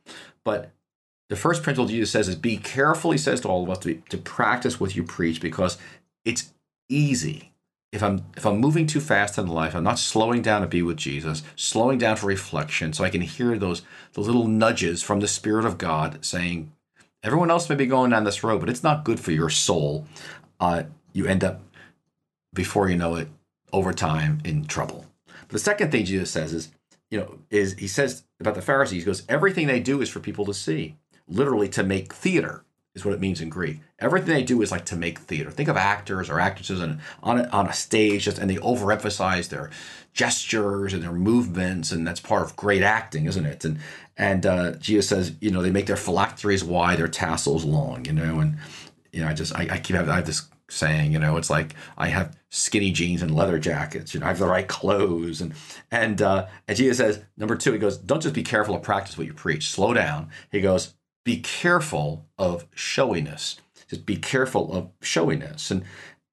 But 0.45 0.73
the 1.31 1.37
first 1.37 1.63
principle 1.63 1.87
Jesus 1.87 2.11
says 2.11 2.29
is 2.29 2.37
be 2.37 2.59
careful, 2.59 3.13
he 3.13 3.19
says 3.19 3.41
to 3.43 3.49
all 3.49 3.63
of 3.63 3.71
us, 3.71 3.79
to, 3.79 3.95
be, 3.95 4.03
to 4.11 4.19
practice 4.19 4.79
what 4.79 4.95
you 4.95 5.05
preach 5.05 5.41
because 5.41 5.79
it's 6.25 6.53
easy. 6.91 7.54
If 7.95 8.03
I'm 8.03 8.25
if 8.37 8.45
I'm 8.45 8.59
moving 8.59 8.89
too 8.89 9.01
fast 9.01 9.39
in 9.39 9.47
life, 9.47 9.73
I'm 9.73 9.85
not 9.85 10.01
slowing 10.01 10.43
down 10.43 10.63
to 10.63 10.67
be 10.67 10.83
with 10.83 10.97
Jesus, 10.97 11.45
slowing 11.55 11.97
down 11.97 12.17
for 12.17 12.27
reflection, 12.27 12.93
so 12.93 13.05
I 13.05 13.09
can 13.09 13.21
hear 13.21 13.57
those 13.57 13.83
the 14.15 14.21
little 14.21 14.49
nudges 14.49 15.01
from 15.01 15.21
the 15.21 15.29
Spirit 15.29 15.65
of 15.65 15.79
God 15.79 16.25
saying, 16.25 16.73
everyone 17.23 17.53
else 17.53 17.69
may 17.69 17.77
be 17.77 17.87
going 17.87 18.11
down 18.11 18.25
this 18.25 18.43
road, 18.43 18.59
but 18.59 18.69
it's 18.69 18.83
not 18.83 19.05
good 19.05 19.21
for 19.21 19.31
your 19.31 19.49
soul. 19.49 20.07
Uh, 20.59 20.83
you 21.13 21.27
end 21.27 21.45
up, 21.45 21.61
before 22.53 22.91
you 22.91 22.97
know 22.97 23.15
it, 23.15 23.29
over 23.73 23.93
time 23.93 24.41
in 24.45 24.65
trouble. 24.65 25.07
The 25.49 25.61
second 25.61 25.93
thing 25.93 26.05
Jesus 26.05 26.33
says 26.33 26.53
is, 26.53 26.73
you 27.13 27.19
know, 27.21 27.39
is 27.49 27.75
he 27.75 27.87
says 27.87 28.25
about 28.41 28.57
the 28.57 28.63
Pharisees, 28.63 29.03
he 29.03 29.07
goes, 29.07 29.23
everything 29.29 29.69
they 29.69 29.79
do 29.79 30.03
is 30.03 30.09
for 30.09 30.19
people 30.19 30.45
to 30.47 30.55
see 30.55 30.97
literally 31.29 31.69
to 31.69 31.85
make 31.85 32.13
theater 32.13 32.65
is 32.95 33.05
what 33.05 33.15
it 33.15 33.21
means 33.21 33.41
in 33.41 33.49
Greek. 33.49 33.81
Everything 33.99 34.35
they 34.35 34.43
do 34.43 34.63
is 34.63 34.71
like 34.71 34.85
to 34.87 34.97
make 34.97 35.19
theater. 35.19 35.51
Think 35.51 35.69
of 35.69 35.77
actors 35.77 36.31
or 36.31 36.39
actresses 36.39 36.81
and 36.81 37.01
on 37.23 37.41
a, 37.41 37.49
on 37.49 37.67
a 37.67 37.73
stage, 37.73 38.25
just, 38.25 38.39
and 38.39 38.49
they 38.49 38.57
overemphasize 38.57 39.49
their 39.49 39.71
gestures 40.13 40.93
and 40.95 41.03
their 41.03 41.13
movements, 41.13 41.91
and 41.91 42.07
that's 42.07 42.21
part 42.21 42.43
of 42.43 42.55
great 42.57 42.83
acting, 42.83 43.27
isn't 43.27 43.47
it? 43.47 43.65
And 43.65 43.79
and 44.17 44.47
uh, 44.47 44.73
Jesus 44.77 45.09
says, 45.09 45.33
you 45.41 45.51
know, 45.51 45.61
they 45.61 45.71
make 45.71 45.87
their 45.87 45.97
phylacteries 45.97 46.63
wide, 46.63 46.99
their 46.99 47.09
tassels 47.09 47.65
long, 47.65 48.05
you 48.05 48.13
know, 48.13 48.39
and 48.39 48.59
you 49.13 49.23
know, 49.23 49.29
I 49.29 49.35
just 49.35 49.55
I, 49.55 49.67
I 49.71 49.79
keep 49.79 49.97
having 49.97 50.11
I 50.11 50.17
have 50.17 50.27
this 50.27 50.47
saying, 50.71 51.13
you 51.13 51.19
know, 51.19 51.37
it's 51.37 51.51
like 51.51 51.75
I 51.99 52.09
have 52.09 52.37
skinny 52.51 52.93
jeans 52.93 53.23
and 53.23 53.35
leather 53.35 53.59
jackets, 53.59 54.15
you 54.15 54.21
know, 54.21 54.27
I 54.27 54.29
have 54.29 54.39
the 54.39 54.47
right 54.47 54.69
clothes, 54.69 55.41
and 55.41 55.53
and 55.91 56.23
uh, 56.23 56.47
and 56.69 56.77
Jesus 56.77 56.99
says, 56.99 57.21
number 57.37 57.57
two, 57.57 57.73
he 57.73 57.79
goes, 57.79 57.99
don't 57.99 58.23
just 58.23 58.37
be 58.37 58.45
careful 58.45 58.75
to 58.77 58.81
practice 58.81 59.19
what 59.19 59.27
you 59.27 59.35
preach. 59.35 59.71
Slow 59.71 59.95
down. 59.95 60.31
He 60.53 60.61
goes, 60.61 60.95
be 61.25 61.39
careful 61.39 62.27
of 62.39 62.67
showiness. 62.75 63.57
Just 63.89 64.07
be 64.07 64.17
careful 64.17 64.73
of 64.73 64.91
showiness. 65.01 65.71
And 65.71 65.85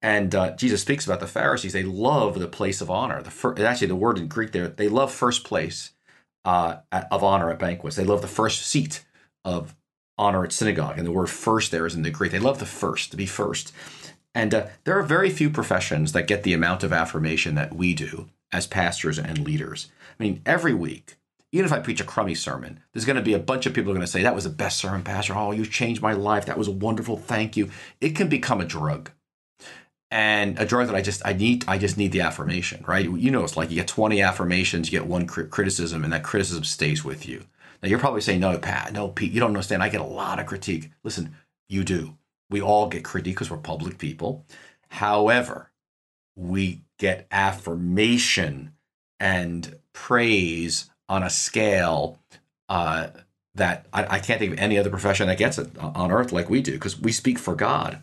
and 0.04 0.34
uh, 0.34 0.56
Jesus 0.56 0.80
speaks 0.80 1.06
about 1.06 1.20
the 1.20 1.28
Pharisees. 1.28 1.72
They 1.72 1.84
love 1.84 2.38
the 2.38 2.48
place 2.48 2.80
of 2.80 2.90
honor. 2.90 3.22
The 3.22 3.30
fir- 3.30 3.54
actually, 3.64 3.86
the 3.86 3.94
word 3.94 4.18
in 4.18 4.26
Greek 4.26 4.50
there, 4.50 4.66
they 4.66 4.88
love 4.88 5.12
first 5.12 5.44
place 5.44 5.92
uh, 6.44 6.78
of 6.90 7.22
honor 7.22 7.50
at 7.50 7.60
banquets. 7.60 7.94
They 7.94 8.04
love 8.04 8.20
the 8.20 8.26
first 8.26 8.66
seat 8.66 9.04
of 9.44 9.76
honor 10.18 10.44
at 10.44 10.52
synagogue. 10.52 10.98
And 10.98 11.06
the 11.06 11.12
word 11.12 11.30
first 11.30 11.70
there 11.70 11.86
is 11.86 11.94
in 11.94 12.02
the 12.02 12.10
Greek. 12.10 12.32
They 12.32 12.40
love 12.40 12.58
the 12.58 12.66
first, 12.66 13.12
to 13.12 13.16
be 13.16 13.26
first. 13.26 13.72
And 14.34 14.52
uh, 14.52 14.66
there 14.82 14.98
are 14.98 15.04
very 15.04 15.30
few 15.30 15.50
professions 15.50 16.12
that 16.12 16.26
get 16.26 16.42
the 16.42 16.52
amount 16.52 16.82
of 16.82 16.92
affirmation 16.92 17.54
that 17.54 17.74
we 17.74 17.94
do 17.94 18.28
as 18.50 18.66
pastors 18.66 19.18
and 19.18 19.38
leaders. 19.38 19.88
I 20.18 20.22
mean, 20.22 20.42
every 20.44 20.74
week 20.74 21.16
even 21.52 21.66
if 21.66 21.72
I 21.72 21.80
preach 21.80 22.00
a 22.00 22.04
crummy 22.04 22.34
sermon, 22.34 22.80
there's 22.92 23.04
going 23.04 23.16
to 23.16 23.22
be 23.22 23.34
a 23.34 23.38
bunch 23.38 23.66
of 23.66 23.74
people 23.74 23.92
are 23.92 23.94
going 23.94 24.06
to 24.06 24.10
say, 24.10 24.22
That 24.22 24.34
was 24.34 24.44
the 24.44 24.50
best 24.50 24.78
sermon, 24.78 25.02
Pastor. 25.02 25.34
Oh, 25.36 25.52
you 25.52 25.66
changed 25.66 26.02
my 26.02 26.14
life. 26.14 26.46
That 26.46 26.58
was 26.58 26.68
wonderful. 26.68 27.16
Thank 27.16 27.56
you. 27.56 27.70
It 28.00 28.16
can 28.16 28.28
become 28.28 28.60
a 28.60 28.66
drug. 28.66 29.10
And 30.10 30.58
a 30.58 30.66
drug 30.66 30.88
that 30.88 30.96
I 30.96 31.00
just 31.00 31.22
I 31.24 31.32
need 31.32 31.64
I 31.68 31.78
just 31.78 31.96
need 31.96 32.12
the 32.12 32.20
affirmation, 32.20 32.84
right? 32.86 33.04
You 33.04 33.30
know, 33.30 33.44
it's 33.44 33.56
like 33.56 33.70
you 33.70 33.76
get 33.76 33.88
20 33.88 34.20
affirmations, 34.20 34.90
you 34.92 34.98
get 34.98 35.08
one 35.08 35.26
criticism, 35.26 36.04
and 36.04 36.12
that 36.12 36.22
criticism 36.22 36.64
stays 36.64 37.02
with 37.02 37.26
you. 37.26 37.46
Now 37.82 37.88
you're 37.88 37.98
probably 37.98 38.20
saying, 38.20 38.40
no, 38.40 38.58
Pat, 38.58 38.92
no, 38.92 39.08
Pete, 39.08 39.32
you 39.32 39.40
don't 39.40 39.48
understand. 39.48 39.82
I 39.82 39.88
get 39.88 40.02
a 40.02 40.04
lot 40.04 40.38
of 40.38 40.46
critique. 40.46 40.90
Listen, 41.02 41.34
you 41.68 41.82
do. 41.82 42.18
We 42.50 42.60
all 42.60 42.88
get 42.88 43.04
critique 43.04 43.34
because 43.34 43.50
we're 43.50 43.56
public 43.56 43.96
people. 43.96 44.44
However, 44.90 45.70
we 46.36 46.82
get 46.98 47.26
affirmation 47.30 48.74
and 49.18 49.78
praise 49.94 50.90
on 51.12 51.22
a 51.22 51.28
scale 51.28 52.18
uh, 52.70 53.08
that 53.54 53.84
I, 53.92 54.16
I, 54.16 54.18
can't 54.18 54.38
think 54.38 54.54
of 54.54 54.58
any 54.58 54.78
other 54.78 54.88
profession 54.88 55.26
that 55.26 55.36
gets 55.36 55.58
it 55.58 55.68
on 55.78 56.10
earth 56.10 56.32
like 56.32 56.48
we 56.48 56.62
do 56.62 56.72
because 56.72 56.98
we 56.98 57.12
speak 57.12 57.38
for 57.38 57.54
God. 57.54 58.00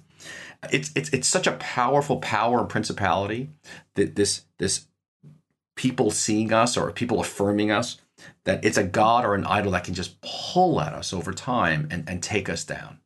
It's, 0.72 0.92
it's 0.96 1.10
it's 1.10 1.28
such 1.28 1.48
a 1.48 1.54
powerful 1.54 2.18
power 2.18 2.60
and 2.60 2.70
principality 2.70 3.50
that 3.96 4.16
this 4.16 4.44
this 4.60 4.86
people 5.76 6.12
seeing 6.12 6.54
us 6.54 6.78
or 6.78 6.92
people 6.92 7.20
affirming 7.20 7.72
us 7.72 7.98
that 8.44 8.64
it's 8.64 8.78
a 8.78 8.84
god 8.84 9.26
or 9.26 9.34
an 9.34 9.46
idol 9.46 9.72
that 9.72 9.86
can 9.86 9.96
just 9.96 10.22
pull 10.22 10.80
at 10.80 10.94
us 10.94 11.12
over 11.12 11.34
time 11.34 11.88
and, 11.90 12.08
and 12.08 12.22
take 12.22 12.48
us 12.48 12.64
down. 12.64 13.00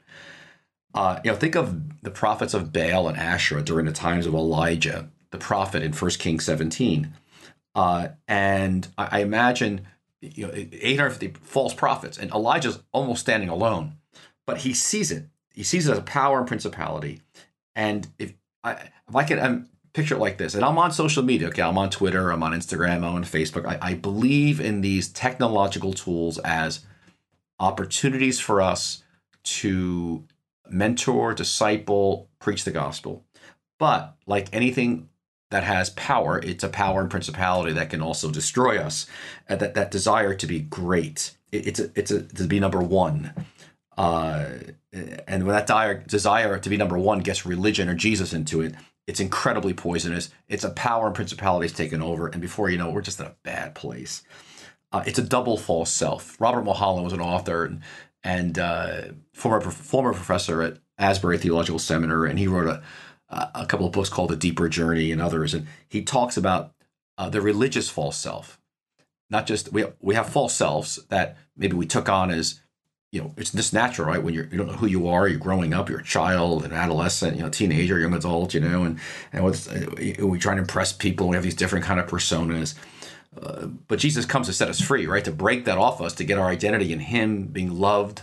Uh, 0.94 1.22
you 1.24 1.32
know, 1.32 1.38
think 1.38 1.56
of 1.56 2.01
the 2.01 2.12
prophets 2.12 2.54
of 2.54 2.74
Baal 2.74 3.08
and 3.08 3.18
Asherah 3.18 3.63
during 3.63 3.86
the 3.86 3.94
times 3.94 4.25
of 4.25 4.34
Elijah, 4.34 5.08
the 5.32 5.38
prophet 5.38 5.82
in 5.82 5.94
1 5.94 6.12
Kings 6.12 6.44
17. 6.46 7.13
Uh, 7.75 8.10
and 8.27 8.88
I, 8.98 9.20
I 9.20 9.20
imagine 9.22 9.88
you 10.36 10.48
know 10.48 10.53
850 10.53 11.39
false 11.44 11.74
prophets 11.74 12.18
and 12.18 12.32
elijah's 12.32 12.80
almost 12.92 13.22
standing 13.22 13.50
alone 13.50 13.98
but 14.46 14.60
he 14.60 14.74
sees 14.74 15.12
it. 15.12 15.27
He 15.53 15.63
sees 15.63 15.88
it 15.88 15.92
as 15.92 15.98
a 16.00 16.03
power 16.03 16.39
and 16.39 16.48
principality. 16.48 17.22
And 17.75 18.08
if 18.20 18.34
i 18.63 18.74
if 18.74 19.15
i 19.15 19.24
can 19.24 19.39
um, 19.39 19.68
picture 19.94 20.15
it 20.15 20.20
like 20.20 20.38
this 20.38 20.56
and 20.56 20.63
i'm 20.63 20.77
on 20.77 20.92
social 20.92 21.22
media 21.22 21.50
okay 21.50 21.62
i'm 21.62 21.77
on 21.77 21.89
twitter 21.89 22.32
i'm 22.32 22.42
on 22.42 22.53
instagram 22.53 22.98
i'm 22.98 23.15
on 23.15 23.24
facebook. 23.24 23.65
I, 23.65 23.77
I 23.82 23.94
believe 23.96 24.62
in 24.62 24.82
these 24.82 25.10
technological 25.10 25.92
tools 25.94 26.38
as 26.39 26.86
opportunities 27.60 28.39
for 28.39 28.62
us 28.62 29.03
to 29.44 30.24
mentor 30.70 31.34
disciple 31.34 32.30
preach 32.39 32.63
the 32.63 32.72
gospel. 32.72 33.25
But 33.80 34.15
like 34.25 34.48
anything 34.53 35.10
that 35.53 35.63
has 35.63 35.91
power. 35.91 36.39
It's 36.39 36.63
a 36.63 36.67
power 36.67 37.00
and 37.00 37.12
principality 37.12 37.74
that 37.74 37.91
can 37.91 38.01
also 38.01 38.31
destroy 38.31 38.79
us. 38.79 39.05
Uh, 39.48 39.55
that 39.57 39.75
that 39.75 39.91
desire 39.91 40.33
to 40.33 40.48
be 40.48 40.60
great. 40.60 41.38
It, 41.51 41.67
it's 41.67 41.79
a, 41.79 41.91
it's 41.95 42.10
a 42.10 42.24
to 42.24 42.45
be 42.45 42.60
number 42.60 42.81
one. 42.81 43.33
Uh, 43.95 44.50
and 45.27 45.45
when 45.45 45.55
that 45.55 45.67
dire, 45.67 46.00
desire 46.07 46.57
to 46.57 46.69
be 46.69 46.75
number 46.75 46.98
one 46.98 47.19
gets 47.19 47.45
religion 47.45 47.88
or 47.88 47.93
Jesus 47.93 48.33
into 48.33 48.62
it, 48.62 48.74
it's 49.05 49.19
incredibly 49.19 49.75
poisonous. 49.75 50.31
It's 50.50 50.63
a 50.63 50.72
power 50.72 51.05
and 51.05 51.15
principalities 51.15 51.74
taken 51.74 52.01
over, 52.01 52.27
and 52.27 52.41
before 52.41 52.72
you 52.72 52.79
know, 52.79 52.89
it, 52.89 52.93
we're 52.95 53.01
just 53.01 53.19
in 53.19 53.27
a 53.27 53.36
bad 53.43 53.75
place. 53.75 54.24
Uh, 54.91 55.03
it's 55.05 55.19
a 55.19 55.24
double 55.24 55.57
false 55.57 55.91
self. 55.91 56.36
Robert 56.41 56.63
Mulholland 56.63 57.03
was 57.03 57.13
an 57.13 57.22
author 57.22 57.65
and, 57.65 57.81
and 58.24 58.57
uh, 58.57 59.01
former 59.33 59.62
former 59.62 60.13
professor 60.13 60.63
at 60.63 60.77
Asbury 60.98 61.38
Theological 61.38 61.77
Seminary, 61.77 62.31
and 62.31 62.39
he 62.39 62.48
wrote 62.48 62.67
a 62.67 62.81
a 63.56 63.66
couple 63.68 63.86
of 63.88 63.94
books 63.94 64.10
called 64.10 64.30
The 64.32 64.36
Deeper 64.38 64.70
Journey 64.70 65.12
and 65.12 65.22
others, 65.22 65.54
and 65.54 65.68
he 65.90 66.04
talks 66.04 66.38
about 66.38 66.74
uh, 67.18 67.30
the 67.30 67.42
religious 67.42 67.90
false 67.90 68.18
self. 68.18 68.60
not 69.30 69.48
just 69.48 69.72
we 69.74 69.86
we 70.00 70.16
have 70.16 70.30
false 70.30 70.54
selves 70.56 71.00
that 71.10 71.38
maybe 71.58 71.75
we 71.75 71.86
took 71.86 72.10
on 72.10 72.32
as 72.32 72.62
you 73.12 73.22
know 73.22 73.34
it's 73.38 73.52
just 73.52 73.74
natural 73.74 74.08
right? 74.08 74.24
When 74.24 74.34
you're 74.34 74.46
you 74.48 74.58
don't 74.58 74.68
know 74.68 74.74
who 74.74 74.88
you 74.88 75.08
are 75.08 75.28
you're 75.28 75.40
growing 75.40 75.74
up 75.74 75.90
you're 75.90 76.00
a 76.00 76.04
child 76.04 76.66
an 76.66 76.74
adolescent 76.74 77.36
you 77.38 77.44
know 77.44 77.50
teenager 77.50 78.00
young 78.00 78.13
adult 78.13 78.54
you 78.54 78.62
know 78.62 78.84
and 78.84 79.00
and 79.34 79.44
what's 79.44 79.68
we 80.20 80.40
try 80.40 80.54
to 80.56 80.62
impress 80.62 80.94
people. 80.94 81.30
We 81.30 81.36
have 81.36 81.44
these 81.44 81.56
different 81.56 81.86
kind 81.86 82.00
of 82.00 82.08
personas. 82.08 82.75
Uh, 83.42 83.68
but 83.88 84.00
jesus 84.00 84.25
comes 84.25 84.48
to 84.48 84.54
set 84.54 84.70
us 84.70 84.82
free 84.82 85.08
right? 85.08 85.25
To 85.25 85.32
break 85.32 85.66
that 85.66 85.78
off 85.80 86.02
us 86.02 86.13
to 86.16 86.24
get 86.24 86.38
our 86.38 86.50
identity 86.50 86.94
in 86.94 87.00
him 87.00 87.48
being 87.48 87.72
loved 87.80 88.22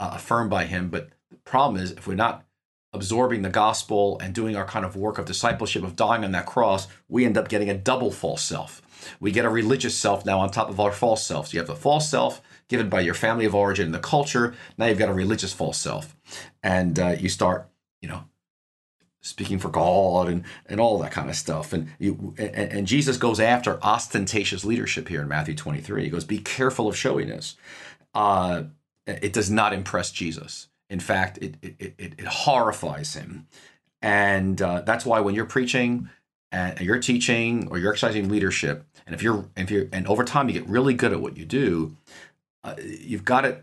uh, 0.00 0.12
affirmed 0.14 0.50
by 0.50 0.64
him. 0.66 0.88
But 0.90 1.10
the 1.30 1.36
problem 1.38 1.82
is 1.82 1.92
if 1.92 2.06
we're 2.08 2.14
not 2.16 2.44
absorbing 2.92 3.42
the 3.42 3.50
gospel 3.50 4.18
and 4.20 4.34
doing 4.34 4.56
our 4.56 4.64
kind 4.64 4.84
of 4.84 4.96
work 4.96 5.18
of 5.18 5.26
discipleship 5.26 5.82
of 5.82 5.96
dying 5.96 6.24
on 6.24 6.32
that 6.32 6.46
cross 6.46 6.88
we 7.08 7.24
end 7.24 7.36
up 7.36 7.48
getting 7.48 7.68
a 7.68 7.76
double 7.76 8.10
false 8.10 8.42
self 8.42 8.82
we 9.20 9.30
get 9.30 9.44
a 9.44 9.50
religious 9.50 9.96
self 9.96 10.24
now 10.24 10.40
on 10.40 10.50
top 10.50 10.68
of 10.68 10.80
our 10.80 10.92
false 10.92 11.24
self 11.24 11.48
so 11.48 11.52
you 11.52 11.58
have 11.58 11.66
the 11.66 11.74
false 11.74 12.08
self 12.08 12.40
given 12.68 12.88
by 12.88 13.00
your 13.00 13.14
family 13.14 13.46
of 13.46 13.54
origin 13.54 13.86
and 13.86 13.94
the 13.94 13.98
culture. 13.98 14.54
Now 14.76 14.86
you've 14.86 14.98
got 14.98 15.08
a 15.08 15.14
religious 15.14 15.52
false 15.52 15.78
self, 15.78 16.14
and 16.62 16.98
uh, 16.98 17.16
you 17.18 17.28
start, 17.28 17.68
you 18.00 18.08
know, 18.08 18.24
speaking 19.20 19.58
for 19.58 19.68
God 19.68 20.28
and 20.28 20.44
and 20.66 20.80
all 20.80 20.98
that 20.98 21.12
kind 21.12 21.28
of 21.28 21.36
stuff. 21.36 21.72
And 21.72 21.88
you 21.98 22.34
and, 22.38 22.54
and, 22.54 22.86
Jesus 22.86 23.16
goes 23.16 23.40
after 23.40 23.82
ostentatious 23.82 24.64
leadership 24.64 25.08
here 25.08 25.22
in 25.22 25.28
Matthew 25.28 25.54
23. 25.54 26.04
He 26.04 26.10
goes, 26.10 26.24
"Be 26.24 26.38
careful 26.38 26.88
of 26.88 26.96
showiness." 26.96 27.56
Uh, 28.14 28.64
it 29.06 29.32
does 29.32 29.50
not 29.50 29.72
impress 29.72 30.10
Jesus. 30.10 30.68
In 30.90 31.00
fact, 31.00 31.38
it 31.38 31.56
it, 31.62 31.94
it, 31.98 32.14
it 32.18 32.26
horrifies 32.26 33.14
him, 33.14 33.46
and 34.02 34.60
uh, 34.60 34.80
that's 34.82 35.04
why 35.04 35.20
when 35.20 35.34
you're 35.34 35.44
preaching 35.44 36.08
and 36.50 36.80
you're 36.80 36.98
teaching 36.98 37.68
or 37.68 37.78
you're 37.78 37.92
exercising 37.92 38.28
leadership, 38.28 38.84
and 39.06 39.14
if 39.14 39.22
you're 39.22 39.46
if 39.56 39.70
you're 39.70 39.86
and 39.92 40.06
over 40.06 40.24
time 40.24 40.48
you 40.48 40.54
get 40.54 40.68
really 40.68 40.94
good 40.94 41.12
at 41.12 41.20
what 41.20 41.36
you 41.36 41.44
do, 41.44 41.96
uh, 42.64 42.74
you've 42.82 43.24
got 43.24 43.42
to 43.42 43.62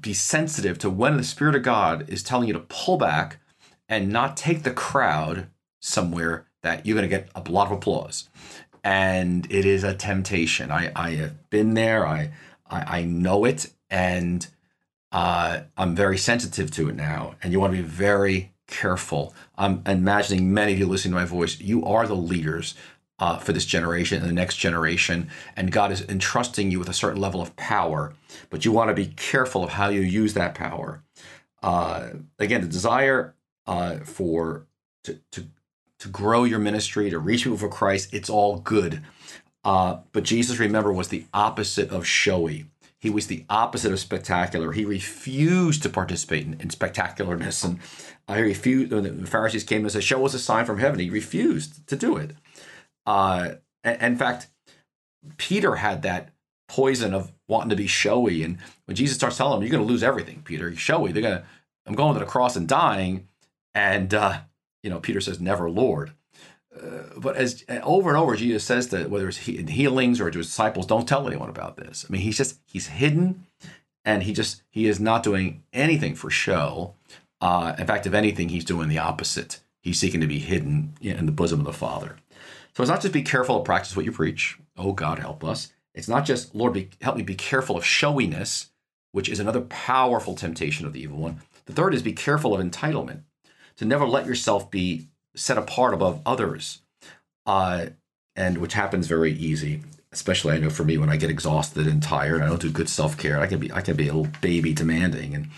be 0.00 0.14
sensitive 0.14 0.78
to 0.78 0.90
when 0.90 1.16
the 1.16 1.24
Spirit 1.24 1.54
of 1.54 1.62
God 1.62 2.08
is 2.08 2.22
telling 2.22 2.48
you 2.48 2.54
to 2.54 2.60
pull 2.60 2.96
back 2.96 3.38
and 3.88 4.10
not 4.10 4.36
take 4.36 4.62
the 4.62 4.70
crowd 4.70 5.48
somewhere 5.80 6.46
that 6.62 6.86
you're 6.86 6.96
going 6.96 7.08
to 7.08 7.16
get 7.16 7.28
a 7.34 7.50
lot 7.50 7.66
of 7.66 7.72
applause. 7.72 8.28
And 8.82 9.46
it 9.50 9.66
is 9.66 9.84
a 9.84 9.94
temptation. 9.94 10.70
I, 10.70 10.92
I 10.94 11.10
have 11.16 11.50
been 11.50 11.74
there. 11.74 12.06
I, 12.06 12.30
I, 12.68 13.00
I 13.00 13.04
know 13.04 13.44
it. 13.44 13.70
And 13.90 14.46
uh, 15.12 15.60
I'm 15.76 15.94
very 15.94 16.18
sensitive 16.18 16.70
to 16.72 16.88
it 16.88 16.96
now. 16.96 17.34
And 17.42 17.52
you 17.52 17.60
want 17.60 17.72
to 17.74 17.82
be 17.82 17.88
very 17.88 18.52
careful. 18.66 19.34
I'm 19.58 19.82
imagining 19.86 20.54
many 20.54 20.72
of 20.72 20.78
you 20.78 20.86
listening 20.86 21.12
to 21.12 21.20
my 21.20 21.24
voice, 21.24 21.60
you 21.60 21.84
are 21.84 22.06
the 22.06 22.14
leaders 22.14 22.74
uh, 23.18 23.38
for 23.38 23.52
this 23.52 23.66
generation 23.66 24.20
and 24.20 24.28
the 24.28 24.34
next 24.34 24.56
generation. 24.56 25.28
And 25.56 25.72
God 25.72 25.92
is 25.92 26.02
entrusting 26.02 26.70
you 26.70 26.78
with 26.78 26.88
a 26.88 26.94
certain 26.94 27.20
level 27.20 27.40
of 27.40 27.54
power, 27.56 28.14
but 28.48 28.64
you 28.64 28.72
want 28.72 28.88
to 28.88 28.94
be 28.94 29.06
careful 29.06 29.62
of 29.64 29.70
how 29.70 29.88
you 29.88 30.00
use 30.00 30.34
that 30.34 30.54
power. 30.54 31.02
Uh, 31.62 32.10
again, 32.38 32.62
the 32.62 32.68
desire 32.68 33.34
uh, 33.66 33.98
for 33.98 34.66
to, 35.04 35.18
to 35.32 35.46
to 36.00 36.08
grow 36.08 36.44
your 36.44 36.58
ministry, 36.58 37.10
to 37.10 37.18
reach 37.18 37.44
people 37.44 37.58
for 37.58 37.68
Christ, 37.68 38.12
it's 38.12 38.30
all 38.30 38.58
good. 38.58 39.02
Uh, 39.62 39.98
but 40.12 40.24
Jesus, 40.24 40.58
remember, 40.58 40.92
was 40.92 41.08
the 41.08 41.26
opposite 41.34 41.90
of 41.90 42.06
showy. 42.06 42.64
He 43.00 43.10
was 43.10 43.26
the 43.26 43.46
opposite 43.48 43.92
of 43.92 43.98
spectacular. 43.98 44.72
He 44.72 44.84
refused 44.84 45.82
to 45.82 45.88
participate 45.88 46.46
in, 46.46 46.54
in 46.54 46.68
spectacularness. 46.68 47.64
And 47.64 47.78
I 48.28 48.38
refused, 48.40 48.90
the 48.90 49.26
Pharisees 49.26 49.64
came 49.64 49.82
and 49.82 49.90
said, 49.90 50.04
Show 50.04 50.24
us 50.26 50.34
a 50.34 50.38
sign 50.38 50.66
from 50.66 50.78
heaven. 50.78 51.00
He 51.00 51.10
refused 51.10 51.86
to 51.88 51.96
do 51.96 52.16
it. 52.16 52.32
Uh, 53.06 53.52
in 53.84 54.16
fact, 54.16 54.48
Peter 55.38 55.76
had 55.76 56.02
that 56.02 56.30
poison 56.68 57.14
of 57.14 57.32
wanting 57.48 57.70
to 57.70 57.76
be 57.76 57.86
showy. 57.86 58.42
And 58.42 58.58
when 58.84 58.96
Jesus 58.96 59.16
starts 59.16 59.36
telling 59.36 59.56
him, 59.56 59.62
"You're 59.62 59.72
going 59.72 59.86
to 59.86 59.92
lose 59.92 60.02
everything, 60.02 60.42
Peter. 60.44 60.68
You're 60.68 60.76
showy. 60.76 61.12
They're 61.12 61.22
going 61.22 61.38
to. 61.38 61.44
I'm 61.86 61.94
going 61.94 62.14
to 62.14 62.20
the 62.20 62.26
cross 62.26 62.56
and 62.56 62.68
dying." 62.68 63.28
And 63.74 64.14
uh, 64.14 64.40
you 64.82 64.90
know, 64.90 65.00
Peter 65.00 65.20
says, 65.20 65.40
"Never, 65.40 65.68
Lord." 65.68 66.12
Uh, 66.74 67.02
but 67.16 67.36
as 67.36 67.64
over 67.82 68.10
and 68.10 68.18
over, 68.18 68.36
Jesus 68.36 68.64
says 68.64 68.88
that 68.88 69.10
whether 69.10 69.28
it's 69.28 69.46
in 69.48 69.66
healings 69.66 70.20
or 70.20 70.30
to 70.30 70.38
his 70.38 70.46
disciples, 70.46 70.86
don't 70.86 71.08
tell 71.08 71.26
anyone 71.26 71.48
about 71.48 71.76
this. 71.76 72.06
I 72.08 72.12
mean, 72.12 72.22
he's 72.22 72.36
just 72.36 72.58
he's 72.66 72.88
hidden, 72.88 73.46
and 74.04 74.22
he 74.22 74.32
just 74.32 74.62
he 74.70 74.86
is 74.86 75.00
not 75.00 75.22
doing 75.22 75.62
anything 75.72 76.14
for 76.14 76.30
show. 76.30 76.94
Uh, 77.40 77.74
in 77.78 77.86
fact, 77.86 78.06
if 78.06 78.14
anything, 78.14 78.50
he's 78.50 78.64
doing 78.64 78.88
the 78.88 78.98
opposite. 78.98 79.60
He's 79.82 79.98
seeking 79.98 80.20
to 80.20 80.26
be 80.26 80.38
hidden 80.38 80.94
in 81.00 81.26
the 81.26 81.32
bosom 81.32 81.60
of 81.60 81.66
the 81.66 81.72
Father. 81.72 82.16
So 82.76 82.82
it's 82.82 82.90
not 82.90 83.00
just 83.00 83.14
be 83.14 83.22
careful 83.22 83.58
to 83.58 83.64
practice 83.64 83.96
what 83.96 84.04
you 84.04 84.12
preach. 84.12 84.58
Oh, 84.76 84.92
God, 84.92 85.18
help 85.18 85.42
us. 85.42 85.72
It's 85.94 86.08
not 86.08 86.24
just, 86.24 86.54
Lord, 86.54 86.74
be, 86.74 86.90
help 87.00 87.16
me 87.16 87.22
be 87.22 87.34
careful 87.34 87.76
of 87.76 87.84
showiness, 87.84 88.70
which 89.12 89.28
is 89.28 89.40
another 89.40 89.62
powerful 89.62 90.34
temptation 90.34 90.86
of 90.86 90.92
the 90.92 91.00
evil 91.00 91.18
one. 91.18 91.40
The 91.66 91.72
third 91.72 91.94
is 91.94 92.02
be 92.02 92.12
careful 92.12 92.54
of 92.54 92.60
entitlement, 92.60 93.22
to 93.76 93.84
never 93.84 94.06
let 94.06 94.26
yourself 94.26 94.70
be 94.70 95.08
set 95.34 95.58
apart 95.58 95.94
above 95.94 96.20
others, 96.26 96.82
uh, 97.46 97.86
and 98.36 98.58
which 98.58 98.74
happens 98.74 99.06
very 99.06 99.32
easy. 99.32 99.82
Especially, 100.12 100.54
I 100.54 100.58
know 100.58 100.70
for 100.70 100.84
me 100.84 100.98
when 100.98 101.08
I 101.08 101.16
get 101.16 101.30
exhausted 101.30 101.86
and 101.86 102.02
tired, 102.02 102.42
I 102.42 102.46
don't 102.46 102.60
do 102.60 102.70
good 102.70 102.88
self 102.88 103.16
care. 103.16 103.38
I 103.40 103.46
can 103.46 103.60
be, 103.60 103.70
I 103.72 103.80
can 103.80 103.96
be 103.96 104.08
a 104.08 104.12
little 104.12 104.32
baby 104.40 104.72
demanding, 104.72 105.34
and 105.34 105.50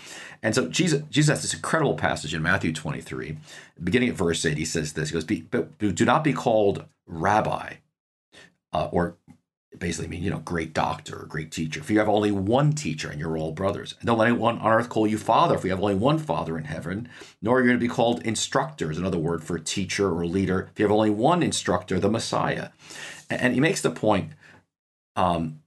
and 0.43 0.53
so 0.53 0.67
Jesus, 0.67 1.01
Jesus 1.09 1.29
has 1.29 1.41
this 1.41 1.53
incredible 1.53 1.95
passage 1.95 2.33
in 2.33 2.43
Matthew 2.43 2.73
23, 2.73 3.37
beginning 3.81 4.09
at 4.09 4.15
verse 4.15 4.45
8. 4.45 4.57
He 4.57 4.65
says 4.65 4.93
this 4.93 5.09
He 5.09 5.13
goes, 5.13 5.23
but 5.23 5.77
Do 5.79 6.05
not 6.05 6.23
be 6.23 6.33
called 6.33 6.85
rabbi, 7.07 7.75
uh, 8.73 8.89
or 8.91 9.15
basically 9.79 10.07
mean, 10.07 10.23
you 10.23 10.29
know, 10.29 10.39
great 10.39 10.73
doctor 10.73 11.21
or 11.21 11.25
great 11.25 11.51
teacher. 11.51 11.79
If 11.79 11.89
you 11.89 11.99
have 11.99 12.09
only 12.09 12.31
one 12.31 12.73
teacher 12.73 13.09
and 13.09 13.19
you're 13.19 13.37
all 13.37 13.51
brothers, 13.51 13.95
and 13.99 14.07
don't 14.07 14.17
let 14.17 14.27
anyone 14.27 14.59
on 14.59 14.71
earth 14.71 14.89
call 14.89 15.07
you 15.07 15.17
father 15.17 15.55
if 15.55 15.63
we 15.63 15.69
have 15.69 15.81
only 15.81 15.95
one 15.95 16.19
father 16.19 16.57
in 16.57 16.65
heaven, 16.65 17.09
nor 17.41 17.57
are 17.57 17.61
you 17.61 17.67
going 17.67 17.79
to 17.79 17.85
be 17.85 17.93
called 17.93 18.21
instructor, 18.25 18.91
is 18.91 18.97
another 18.97 19.17
word 19.17 19.43
for 19.43 19.57
teacher 19.57 20.09
or 20.11 20.25
leader. 20.25 20.69
If 20.71 20.79
you 20.79 20.85
have 20.85 20.91
only 20.91 21.09
one 21.09 21.41
instructor, 21.41 21.99
the 21.99 22.09
Messiah. 22.09 22.69
And, 23.29 23.41
and 23.41 23.53
he 23.53 23.59
makes 23.59 23.81
the 23.81 23.91
point, 23.91 24.31
um, 25.15 25.61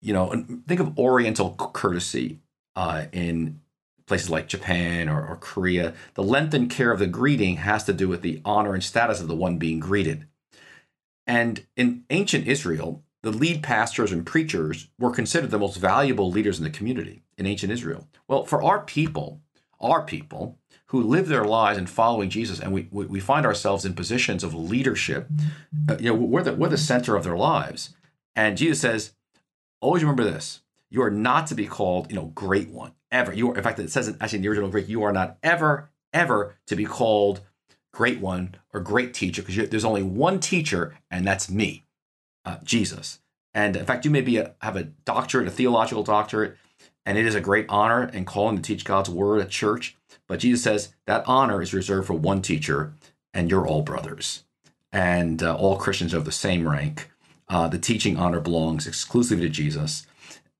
you 0.00 0.12
know, 0.12 0.46
think 0.66 0.80
of 0.80 0.98
Oriental 0.98 1.54
courtesy 1.54 2.40
uh, 2.76 3.04
in 3.12 3.60
places 4.06 4.30
like 4.30 4.48
Japan 4.48 5.08
or, 5.08 5.24
or 5.24 5.36
Korea, 5.36 5.94
the 6.14 6.22
length 6.22 6.54
and 6.54 6.68
care 6.68 6.90
of 6.90 6.98
the 6.98 7.06
greeting 7.06 7.58
has 7.58 7.84
to 7.84 7.92
do 7.92 8.08
with 8.08 8.22
the 8.22 8.40
honor 8.44 8.74
and 8.74 8.82
status 8.82 9.20
of 9.20 9.28
the 9.28 9.36
one 9.36 9.56
being 9.56 9.78
greeted. 9.78 10.26
And 11.26 11.64
in 11.76 12.02
ancient 12.10 12.48
Israel, 12.48 13.04
the 13.22 13.30
lead 13.30 13.62
pastors 13.62 14.12
and 14.12 14.24
preachers 14.24 14.88
were 14.98 15.10
considered 15.10 15.50
the 15.50 15.58
most 15.58 15.76
valuable 15.76 16.30
leaders 16.30 16.58
in 16.58 16.64
the 16.64 16.70
community 16.70 17.22
in 17.36 17.46
ancient 17.46 17.72
Israel. 17.72 18.08
Well, 18.28 18.44
for 18.44 18.62
our 18.62 18.80
people, 18.80 19.40
our 19.80 20.02
people 20.02 20.58
who 20.86 21.02
live 21.02 21.28
their 21.28 21.44
lives 21.44 21.78
in 21.78 21.86
following 21.86 22.30
Jesus, 22.30 22.58
and 22.58 22.72
we, 22.72 22.88
we 22.90 23.20
find 23.20 23.46
ourselves 23.46 23.84
in 23.84 23.94
positions 23.94 24.42
of 24.42 24.54
leadership, 24.54 25.28
uh, 25.88 25.96
you 26.00 26.06
know, 26.06 26.14
we're 26.14 26.42
the, 26.42 26.54
we're 26.54 26.68
the 26.68 26.76
center 26.76 27.14
of 27.14 27.24
their 27.24 27.36
lives. 27.36 27.94
And 28.34 28.56
Jesus 28.56 28.80
says, 28.80 29.12
always 29.80 30.02
remember 30.02 30.24
this 30.24 30.60
you 30.90 31.02
are 31.02 31.10
not 31.10 31.46
to 31.46 31.54
be 31.54 31.66
called, 31.66 32.10
you 32.10 32.16
know, 32.16 32.26
great 32.34 32.68
one 32.70 32.92
ever. 33.12 33.32
You 33.32 33.52
are, 33.52 33.56
in 33.56 33.62
fact, 33.62 33.78
it 33.78 33.90
says 33.90 34.14
actually 34.20 34.38
in 34.38 34.42
the 34.42 34.48
original 34.48 34.68
Greek, 34.68 34.88
you 34.88 35.02
are 35.02 35.12
not 35.12 35.36
ever, 35.42 35.90
ever 36.12 36.56
to 36.66 36.76
be 36.76 36.84
called 36.84 37.40
great 37.92 38.20
one 38.20 38.56
or 38.72 38.80
great 38.80 39.14
teacher 39.14 39.42
because 39.42 39.68
there's 39.68 39.84
only 39.84 40.02
one 40.02 40.40
teacher, 40.40 40.96
and 41.10 41.26
that's 41.26 41.50
me, 41.50 41.84
uh, 42.44 42.58
Jesus. 42.62 43.20
And 43.52 43.76
in 43.76 43.84
fact, 43.84 44.04
you 44.04 44.10
may 44.10 44.20
be 44.20 44.36
a, 44.38 44.54
have 44.60 44.76
a 44.76 44.84
doctorate, 44.84 45.48
a 45.48 45.50
theological 45.50 46.02
doctorate, 46.02 46.56
and 47.04 47.18
it 47.18 47.26
is 47.26 47.34
a 47.34 47.40
great 47.40 47.66
honor 47.68 48.10
and 48.12 48.26
calling 48.26 48.56
to 48.56 48.62
teach 48.62 48.84
God's 48.84 49.10
word 49.10 49.40
at 49.40 49.50
church. 49.50 49.96
But 50.26 50.40
Jesus 50.40 50.62
says 50.62 50.94
that 51.06 51.24
honor 51.26 51.60
is 51.60 51.74
reserved 51.74 52.06
for 52.06 52.14
one 52.14 52.42
teacher, 52.42 52.94
and 53.34 53.50
you're 53.50 53.66
all 53.66 53.82
brothers, 53.82 54.44
and 54.92 55.42
uh, 55.42 55.56
all 55.56 55.76
Christians 55.76 56.14
are 56.14 56.18
of 56.18 56.24
the 56.24 56.32
same 56.32 56.68
rank. 56.68 57.10
Uh, 57.48 57.66
the 57.66 57.78
teaching 57.78 58.16
honor 58.16 58.40
belongs 58.40 58.86
exclusively 58.86 59.46
to 59.46 59.52
Jesus, 59.52 60.06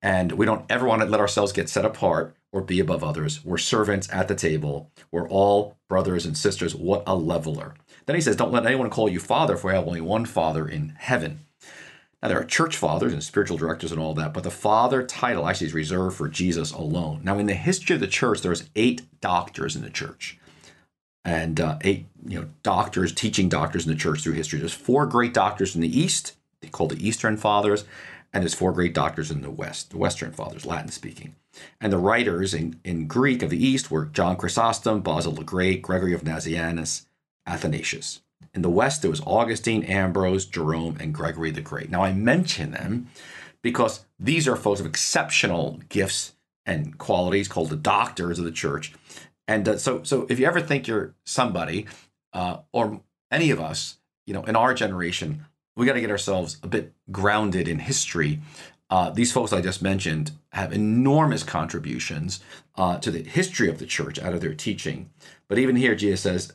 and 0.02 0.32
we 0.32 0.46
don't 0.46 0.64
ever 0.68 0.86
want 0.86 1.02
to 1.02 1.08
let 1.08 1.20
ourselves 1.20 1.52
get 1.52 1.68
set 1.68 1.84
apart 1.84 2.34
or 2.52 2.62
be 2.62 2.80
above 2.80 3.04
others. 3.04 3.44
We're 3.44 3.58
servants 3.58 4.08
at 4.12 4.26
the 4.26 4.34
table. 4.34 4.90
We're 5.12 5.28
all 5.28 5.76
brothers 5.88 6.26
and 6.26 6.36
sisters. 6.36 6.74
What 6.74 7.04
a 7.06 7.14
leveler. 7.14 7.74
Then 8.06 8.16
he 8.16 8.22
says, 8.22 8.34
Don't 8.34 8.52
let 8.52 8.66
anyone 8.66 8.90
call 8.90 9.08
you 9.08 9.20
father, 9.20 9.56
for 9.56 9.70
I 9.70 9.74
have 9.74 9.86
only 9.86 10.00
one 10.00 10.24
father 10.24 10.66
in 10.66 10.94
heaven. 10.98 11.40
Now, 12.22 12.28
there 12.28 12.40
are 12.40 12.44
church 12.44 12.76
fathers 12.76 13.12
and 13.12 13.24
spiritual 13.24 13.56
directors 13.56 13.92
and 13.92 14.00
all 14.00 14.14
that, 14.14 14.34
but 14.34 14.42
the 14.42 14.50
father 14.50 15.02
title 15.02 15.48
actually 15.48 15.68
is 15.68 15.74
reserved 15.74 16.16
for 16.16 16.28
Jesus 16.28 16.70
alone. 16.72 17.20
Now, 17.24 17.38
in 17.38 17.46
the 17.46 17.54
history 17.54 17.94
of 17.94 18.00
the 18.00 18.06
church, 18.06 18.42
there's 18.42 18.68
eight 18.76 19.02
doctors 19.20 19.74
in 19.74 19.82
the 19.82 19.90
church 19.90 20.38
and 21.24 21.60
uh, 21.60 21.78
eight 21.82 22.06
you 22.26 22.40
know 22.40 22.48
doctors 22.62 23.12
teaching 23.12 23.48
doctors 23.48 23.86
in 23.86 23.92
the 23.92 23.98
church 23.98 24.22
through 24.22 24.32
history 24.32 24.58
there's 24.58 24.72
four 24.72 25.04
great 25.04 25.34
doctors 25.34 25.74
in 25.74 25.82
the 25.82 26.00
east 26.00 26.34
they 26.62 26.68
call 26.68 26.86
the 26.86 27.06
eastern 27.06 27.36
fathers 27.36 27.84
and 28.32 28.42
there's 28.42 28.54
four 28.54 28.72
great 28.72 28.94
doctors 28.94 29.30
in 29.30 29.42
the 29.42 29.50
west 29.50 29.90
the 29.90 29.98
western 29.98 30.32
fathers 30.32 30.64
latin 30.64 30.90
speaking 30.90 31.34
and 31.80 31.92
the 31.92 31.98
writers 31.98 32.54
in, 32.54 32.78
in 32.84 33.06
Greek 33.06 33.42
of 33.42 33.50
the 33.50 33.64
East 33.64 33.90
were 33.90 34.06
John 34.06 34.36
Chrysostom, 34.36 35.00
Basil 35.00 35.32
the 35.32 35.44
Great, 35.44 35.82
Gregory 35.82 36.14
of 36.14 36.22
Nazianzus, 36.22 37.06
Athanasius. 37.46 38.20
In 38.52 38.62
the 38.62 38.70
West, 38.70 39.02
there 39.02 39.10
was 39.10 39.22
Augustine, 39.22 39.84
Ambrose, 39.84 40.44
Jerome, 40.44 40.96
and 41.00 41.14
Gregory 41.14 41.50
the 41.50 41.60
Great. 41.60 41.90
Now, 41.90 42.02
I 42.02 42.12
mention 42.12 42.72
them 42.72 43.08
because 43.62 44.04
these 44.18 44.48
are 44.48 44.56
folks 44.56 44.80
of 44.80 44.86
exceptional 44.86 45.80
gifts 45.88 46.34
and 46.66 46.98
qualities 46.98 47.48
called 47.48 47.70
the 47.70 47.76
doctors 47.76 48.38
of 48.38 48.44
the 48.44 48.50
church. 48.50 48.92
And 49.46 49.68
uh, 49.68 49.78
so, 49.78 50.02
so 50.02 50.26
if 50.28 50.38
you 50.38 50.46
ever 50.46 50.60
think 50.60 50.86
you're 50.86 51.14
somebody, 51.24 51.86
uh, 52.32 52.58
or 52.72 53.00
any 53.30 53.50
of 53.50 53.60
us, 53.60 53.98
you 54.26 54.34
know, 54.34 54.44
in 54.44 54.56
our 54.56 54.74
generation, 54.74 55.46
we 55.76 55.86
got 55.86 55.94
to 55.94 56.00
get 56.00 56.10
ourselves 56.10 56.58
a 56.62 56.68
bit 56.68 56.92
grounded 57.10 57.68
in 57.68 57.78
history. 57.78 58.40
Uh, 58.88 59.10
these 59.10 59.32
folks 59.32 59.52
I 59.52 59.60
just 59.60 59.82
mentioned 59.82 60.32
have 60.52 60.72
enormous 60.72 61.42
contributions 61.42 62.40
uh, 62.76 62.98
to 62.98 63.10
the 63.10 63.22
history 63.22 63.68
of 63.68 63.78
the 63.78 63.86
church 63.86 64.18
out 64.18 64.34
of 64.34 64.40
their 64.40 64.54
teaching. 64.54 65.10
But 65.48 65.58
even 65.58 65.76
here, 65.76 65.94
Jesus 65.94 66.20
says, 66.20 66.52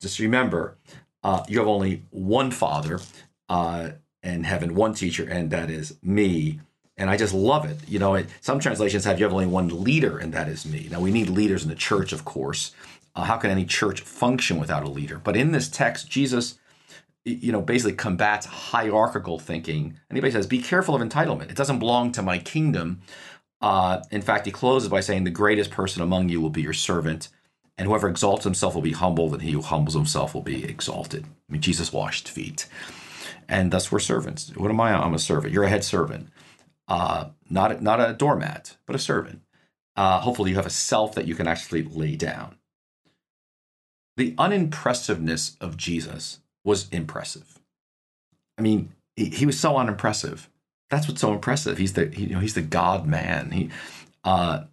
just 0.00 0.18
remember, 0.18 0.76
uh, 1.24 1.42
you 1.48 1.58
have 1.58 1.68
only 1.68 2.02
one 2.10 2.50
Father 2.50 3.00
uh, 3.48 3.90
in 4.22 4.44
heaven, 4.44 4.74
one 4.74 4.94
teacher, 4.94 5.26
and 5.28 5.50
that 5.50 5.70
is 5.70 5.96
me. 6.02 6.60
And 6.96 7.10
I 7.10 7.16
just 7.16 7.34
love 7.34 7.64
it. 7.64 7.78
You 7.88 7.98
know, 7.98 8.14
it, 8.14 8.28
some 8.40 8.60
translations 8.60 9.04
have 9.04 9.18
you 9.18 9.24
have 9.24 9.32
only 9.32 9.46
one 9.46 9.82
leader, 9.82 10.18
and 10.18 10.32
that 10.32 10.48
is 10.48 10.64
me. 10.64 10.88
Now, 10.90 11.00
we 11.00 11.10
need 11.10 11.28
leaders 11.28 11.64
in 11.64 11.68
the 11.68 11.74
church, 11.74 12.12
of 12.12 12.24
course. 12.24 12.72
Uh, 13.16 13.24
how 13.24 13.36
can 13.36 13.50
any 13.50 13.64
church 13.64 14.00
function 14.00 14.60
without 14.60 14.84
a 14.84 14.88
leader? 14.88 15.20
But 15.22 15.36
in 15.36 15.50
this 15.50 15.68
text, 15.68 16.08
Jesus 16.08 16.58
you 17.24 17.52
know, 17.52 17.62
basically 17.62 17.94
combats 17.94 18.46
hierarchical 18.46 19.38
thinking. 19.38 19.98
Anybody 20.10 20.32
says, 20.32 20.46
be 20.46 20.60
careful 20.60 20.94
of 20.94 21.00
entitlement. 21.00 21.50
It 21.50 21.56
doesn't 21.56 21.78
belong 21.78 22.12
to 22.12 22.22
my 22.22 22.38
kingdom. 22.38 23.00
Uh, 23.60 24.02
in 24.10 24.20
fact, 24.20 24.44
he 24.44 24.52
closes 24.52 24.90
by 24.90 25.00
saying, 25.00 25.24
the 25.24 25.30
greatest 25.30 25.70
person 25.70 26.02
among 26.02 26.28
you 26.28 26.40
will 26.40 26.50
be 26.50 26.62
your 26.62 26.74
servant. 26.74 27.28
And 27.76 27.88
whoever 27.88 28.08
exalts 28.08 28.44
himself 28.44 28.74
will 28.74 28.82
be 28.82 28.92
humbled, 28.92 29.32
and 29.32 29.42
he 29.42 29.52
who 29.52 29.60
humbles 29.60 29.94
himself 29.94 30.34
will 30.34 30.42
be 30.42 30.64
exalted. 30.64 31.24
I 31.24 31.52
mean, 31.52 31.60
Jesus 31.60 31.92
washed 31.92 32.28
feet. 32.28 32.66
And 33.48 33.70
thus 33.70 33.90
we're 33.90 33.98
servants. 33.98 34.54
What 34.56 34.70
am 34.70 34.80
I? 34.80 34.94
I'm 34.94 35.14
a 35.14 35.18
servant. 35.18 35.52
You're 35.52 35.64
a 35.64 35.68
head 35.68 35.84
servant. 35.84 36.28
Uh, 36.86 37.30
not, 37.50 37.82
not 37.82 38.00
a 38.00 38.12
doormat, 38.12 38.76
but 38.86 38.94
a 38.94 38.98
servant. 39.00 39.42
Uh, 39.96 40.20
hopefully, 40.20 40.50
you 40.50 40.56
have 40.56 40.66
a 40.66 40.70
self 40.70 41.14
that 41.14 41.26
you 41.26 41.34
can 41.34 41.46
actually 41.46 41.82
lay 41.82 42.16
down. 42.16 42.58
The 44.16 44.34
unimpressiveness 44.38 45.56
of 45.60 45.76
Jesus 45.76 46.40
was 46.64 46.88
impressive. 46.90 47.60
I 48.56 48.62
mean, 48.62 48.92
he, 49.16 49.26
he 49.26 49.46
was 49.46 49.58
so 49.58 49.76
unimpressive. 49.76 50.48
That's 50.90 51.08
what's 51.08 51.20
so 51.20 51.32
impressive. 51.32 51.78
He's 51.78 51.94
the 51.94 52.06
he, 52.06 52.26
you 52.26 52.34
know 52.34 52.40
he's 52.40 52.54
the 52.54 52.62
God 52.62 53.06
man. 53.06 53.50
He, 53.50 53.70
uh, 54.22 54.64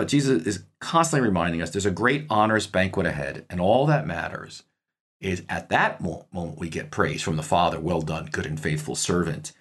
but 0.00 0.08
Jesus 0.08 0.46
is 0.46 0.64
constantly 0.80 1.28
reminding 1.28 1.60
us 1.60 1.68
there's 1.68 1.84
a 1.84 1.90
great 1.90 2.24
honors 2.30 2.66
banquet 2.66 3.04
ahead, 3.04 3.44
and 3.50 3.60
all 3.60 3.84
that 3.84 4.06
matters 4.06 4.62
is 5.20 5.42
at 5.46 5.68
that 5.68 6.00
moment 6.00 6.58
we 6.58 6.70
get 6.70 6.90
praise 6.90 7.20
from 7.20 7.36
the 7.36 7.42
Father. 7.42 7.78
Well 7.78 8.00
done, 8.00 8.30
good 8.32 8.46
and 8.46 8.58
faithful 8.58 8.94
servant. 8.94 9.52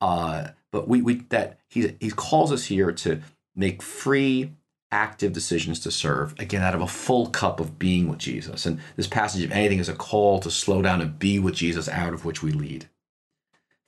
Uh, 0.00 0.50
but 0.70 0.86
we 0.86 1.02
we 1.02 1.14
that 1.30 1.58
he 1.66 1.96
he 1.98 2.10
calls 2.12 2.52
us 2.52 2.66
here 2.66 2.92
to 2.92 3.20
make 3.56 3.82
free 3.82 4.52
active 4.92 5.32
decisions 5.32 5.80
to 5.80 5.90
serve, 5.90 6.38
again, 6.38 6.62
out 6.62 6.76
of 6.76 6.82
a 6.82 6.86
full 6.86 7.26
cup 7.26 7.58
of 7.58 7.76
being 7.76 8.06
with 8.08 8.20
Jesus. 8.20 8.66
And 8.66 8.78
this 8.94 9.08
passage, 9.08 9.42
if 9.42 9.50
anything, 9.50 9.80
is 9.80 9.88
a 9.88 9.94
call 9.94 10.38
to 10.38 10.52
slow 10.52 10.82
down 10.82 11.00
and 11.00 11.18
be 11.18 11.40
with 11.40 11.56
Jesus, 11.56 11.88
out 11.88 12.14
of 12.14 12.24
which 12.24 12.44
we 12.44 12.52
lead. 12.52 12.88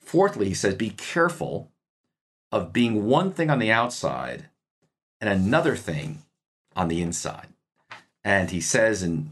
Fourthly, 0.01 0.49
he 0.49 0.53
says, 0.53 0.75
be 0.75 0.89
careful 0.89 1.71
of 2.51 2.73
being 2.73 3.05
one 3.05 3.31
thing 3.31 3.49
on 3.49 3.59
the 3.59 3.71
outside 3.71 4.49
and 5.23 5.31
another 5.31 5.77
thing 5.77 6.21
on 6.75 6.89
the 6.89 7.01
inside. 7.01 7.47
And 8.25 8.51
he 8.51 8.59
says 8.59 9.01
in 9.01 9.31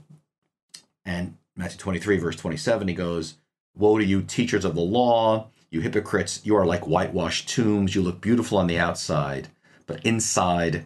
and 1.03 1.36
Matthew 1.53 1.79
23, 1.79 2.17
verse 2.17 2.38
27, 2.38 2.88
he 2.88 2.93
goes, 2.93 3.36
Woe 3.75 3.98
to 3.98 4.05
you, 4.05 4.21
teachers 4.21 4.63
of 4.63 4.74
the 4.74 4.81
law, 4.81 5.50
you 5.69 5.81
hypocrites, 5.81 6.39
you 6.45 6.55
are 6.55 6.65
like 6.65 6.88
whitewashed 6.88 7.50
tombs. 7.50 7.93
You 7.93 8.03
look 8.03 8.21
beautiful 8.21 8.57
on 8.57 8.67
the 8.67 8.79
outside, 8.79 9.50
but 9.86 10.05
inside 10.05 10.86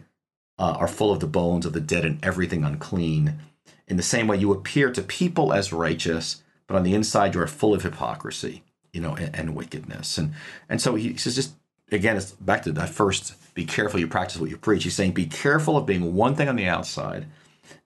uh, 0.58 0.76
are 0.76 0.88
full 0.88 1.12
of 1.12 1.20
the 1.20 1.28
bones 1.28 1.66
of 1.66 1.72
the 1.72 1.80
dead 1.80 2.04
and 2.04 2.24
everything 2.24 2.64
unclean. 2.64 3.38
In 3.86 3.96
the 3.96 4.02
same 4.02 4.26
way, 4.26 4.38
you 4.38 4.52
appear 4.52 4.90
to 4.90 5.02
people 5.02 5.52
as 5.52 5.72
righteous, 5.72 6.42
but 6.66 6.76
on 6.76 6.82
the 6.82 6.94
inside 6.94 7.34
you 7.34 7.40
are 7.40 7.46
full 7.46 7.74
of 7.74 7.84
hypocrisy, 7.84 8.64
you 8.92 9.00
know, 9.00 9.14
and, 9.14 9.36
and 9.36 9.54
wickedness. 9.54 10.18
And 10.18 10.34
and 10.68 10.80
so 10.80 10.96
he 10.96 11.16
says, 11.16 11.36
just 11.36 11.54
again, 11.92 12.16
it's 12.16 12.32
back 12.32 12.64
to 12.64 12.72
that 12.72 12.88
first. 12.88 13.34
Be 13.56 13.64
careful 13.64 13.98
you 13.98 14.06
practice 14.06 14.38
what 14.38 14.50
you 14.50 14.58
preach. 14.58 14.84
He's 14.84 14.94
saying, 14.94 15.12
be 15.12 15.24
careful 15.24 15.78
of 15.78 15.86
being 15.86 16.14
one 16.14 16.34
thing 16.34 16.46
on 16.46 16.56
the 16.56 16.66
outside 16.66 17.24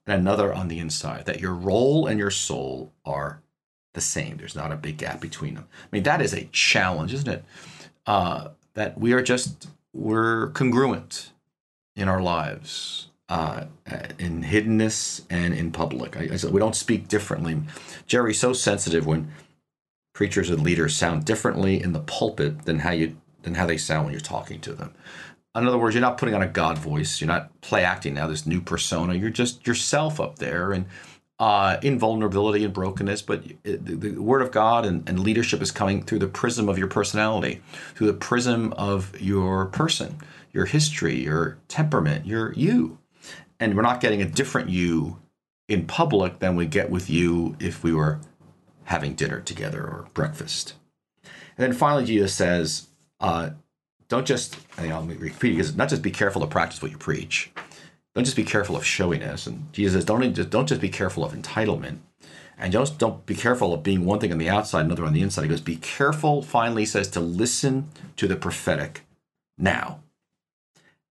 and 0.04 0.20
another 0.20 0.52
on 0.52 0.66
the 0.66 0.80
inside. 0.80 1.26
That 1.26 1.38
your 1.38 1.54
role 1.54 2.08
and 2.08 2.18
your 2.18 2.32
soul 2.32 2.92
are 3.04 3.40
the 3.94 4.00
same. 4.00 4.36
There's 4.36 4.56
not 4.56 4.72
a 4.72 4.76
big 4.76 4.96
gap 4.96 5.20
between 5.20 5.54
them. 5.54 5.68
I 5.84 5.86
mean, 5.92 6.02
that 6.02 6.20
is 6.20 6.34
a 6.34 6.46
challenge, 6.46 7.14
isn't 7.14 7.28
it? 7.28 7.44
Uh, 8.04 8.48
that 8.74 8.98
we 8.98 9.12
are 9.12 9.22
just 9.22 9.68
we're 9.92 10.48
congruent 10.48 11.30
in 11.94 12.08
our 12.08 12.20
lives, 12.20 13.06
uh, 13.28 13.66
in 14.18 14.42
hiddenness 14.42 15.22
and 15.30 15.54
in 15.54 15.70
public. 15.70 16.16
I, 16.16 16.30
I 16.32 16.36
said 16.36 16.52
we 16.52 16.58
don't 16.58 16.74
speak 16.74 17.06
differently. 17.06 17.60
Jerry's 18.08 18.40
so 18.40 18.52
sensitive 18.52 19.06
when 19.06 19.30
preachers 20.14 20.50
and 20.50 20.64
leaders 20.64 20.96
sound 20.96 21.24
differently 21.24 21.80
in 21.80 21.92
the 21.92 22.00
pulpit 22.00 22.64
than 22.64 22.80
how 22.80 22.90
you 22.90 23.16
than 23.42 23.54
how 23.54 23.66
they 23.66 23.76
sound 23.78 24.04
when 24.04 24.12
you're 24.12 24.20
talking 24.20 24.60
to 24.60 24.72
them. 24.72 24.94
In 25.54 25.66
other 25.66 25.78
words, 25.78 25.94
you're 25.94 26.00
not 26.00 26.16
putting 26.16 26.34
on 26.34 26.42
a 26.42 26.48
God 26.48 26.78
voice. 26.78 27.20
You're 27.20 27.28
not 27.28 27.60
play 27.60 27.84
acting 27.84 28.14
now 28.14 28.28
this 28.28 28.46
new 28.46 28.60
persona. 28.60 29.14
You're 29.14 29.30
just 29.30 29.66
yourself 29.66 30.20
up 30.20 30.38
there 30.38 30.72
and 30.72 30.86
uh, 31.40 31.78
in 31.82 31.98
vulnerability 31.98 32.64
and 32.64 32.72
brokenness. 32.72 33.22
But 33.22 33.44
the, 33.64 33.76
the, 33.76 34.10
Word 34.18 34.42
of 34.42 34.52
God 34.52 34.84
and, 34.86 35.08
and 35.08 35.18
leadership 35.18 35.60
is 35.60 35.72
coming 35.72 36.02
through 36.04 36.20
the 36.20 36.28
prism 36.28 36.68
of 36.68 36.78
your 36.78 36.86
personality, 36.86 37.62
through 37.94 38.08
the 38.08 38.12
prism 38.12 38.72
of 38.74 39.20
your 39.20 39.66
person 39.66 40.18
your 40.52 40.66
history, 40.66 41.14
your 41.14 41.58
temperament, 41.68 42.26
your 42.26 42.52
you. 42.54 42.98
And 43.58 43.76
we're 43.76 43.82
not 43.82 44.00
getting 44.00 44.22
a 44.22 44.26
different 44.26 44.70
you 44.70 45.18
in 45.68 45.86
public 45.86 46.40
than 46.40 46.56
we 46.56 46.66
get 46.66 46.90
with 46.90 47.08
you 47.08 47.56
if 47.60 47.84
we 47.84 47.92
were 47.92 48.20
having 48.84 49.14
dinner 49.14 49.40
together 49.40 49.82
or 49.82 50.08
breakfast. 50.14 50.74
And 51.22 51.32
then 51.58 51.72
finally, 51.72 52.04
Jesus 52.04 52.34
says, 52.34 52.88
uh, 53.20 53.50
don't 54.10 54.26
just, 54.26 54.58
you 54.82 54.88
know, 54.88 55.00
repeat 55.02 55.52
because 55.52 55.76
not 55.76 55.88
just 55.88 56.02
be 56.02 56.10
careful 56.10 56.42
to 56.42 56.46
practice 56.46 56.82
what 56.82 56.90
you 56.90 56.98
preach. 56.98 57.50
Don't 58.14 58.24
just 58.24 58.36
be 58.36 58.44
careful 58.44 58.76
of 58.76 58.84
showiness. 58.84 59.46
And 59.46 59.72
Jesus 59.72 59.94
says, 59.94 60.04
don't 60.04 60.34
just, 60.34 60.50
don't 60.50 60.66
just 60.68 60.80
be 60.80 60.88
careful 60.88 61.24
of 61.24 61.32
entitlement. 61.32 61.98
And 62.58 62.72
just 62.72 62.98
don't 62.98 63.24
be 63.24 63.36
careful 63.36 63.72
of 63.72 63.84
being 63.84 64.04
one 64.04 64.18
thing 64.18 64.32
on 64.32 64.38
the 64.38 64.50
outside, 64.50 64.84
another 64.84 65.04
on 65.04 65.12
the 65.14 65.22
inside. 65.22 65.42
He 65.42 65.48
goes, 65.48 65.60
be 65.60 65.76
careful, 65.76 66.42
finally, 66.42 66.84
says, 66.84 67.08
to 67.10 67.20
listen 67.20 67.88
to 68.16 68.26
the 68.26 68.36
prophetic 68.36 69.06
now. 69.56 70.00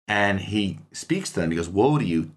And 0.07 0.41
he 0.41 0.79
speaks 0.91 1.31
to 1.31 1.39
them. 1.39 1.51
He 1.51 1.57
goes, 1.57 1.69
Woe 1.69 1.97
to 1.97 2.05
you, 2.05 2.31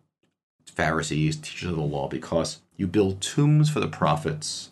Pharisees, 0.67 1.37
teachers 1.37 1.71
of 1.71 1.77
the 1.77 1.83
law, 1.83 2.07
because 2.07 2.61
you 2.77 2.87
build 2.87 3.21
tombs 3.21 3.69
for 3.69 3.81
the 3.81 3.89
prophets. 3.89 4.71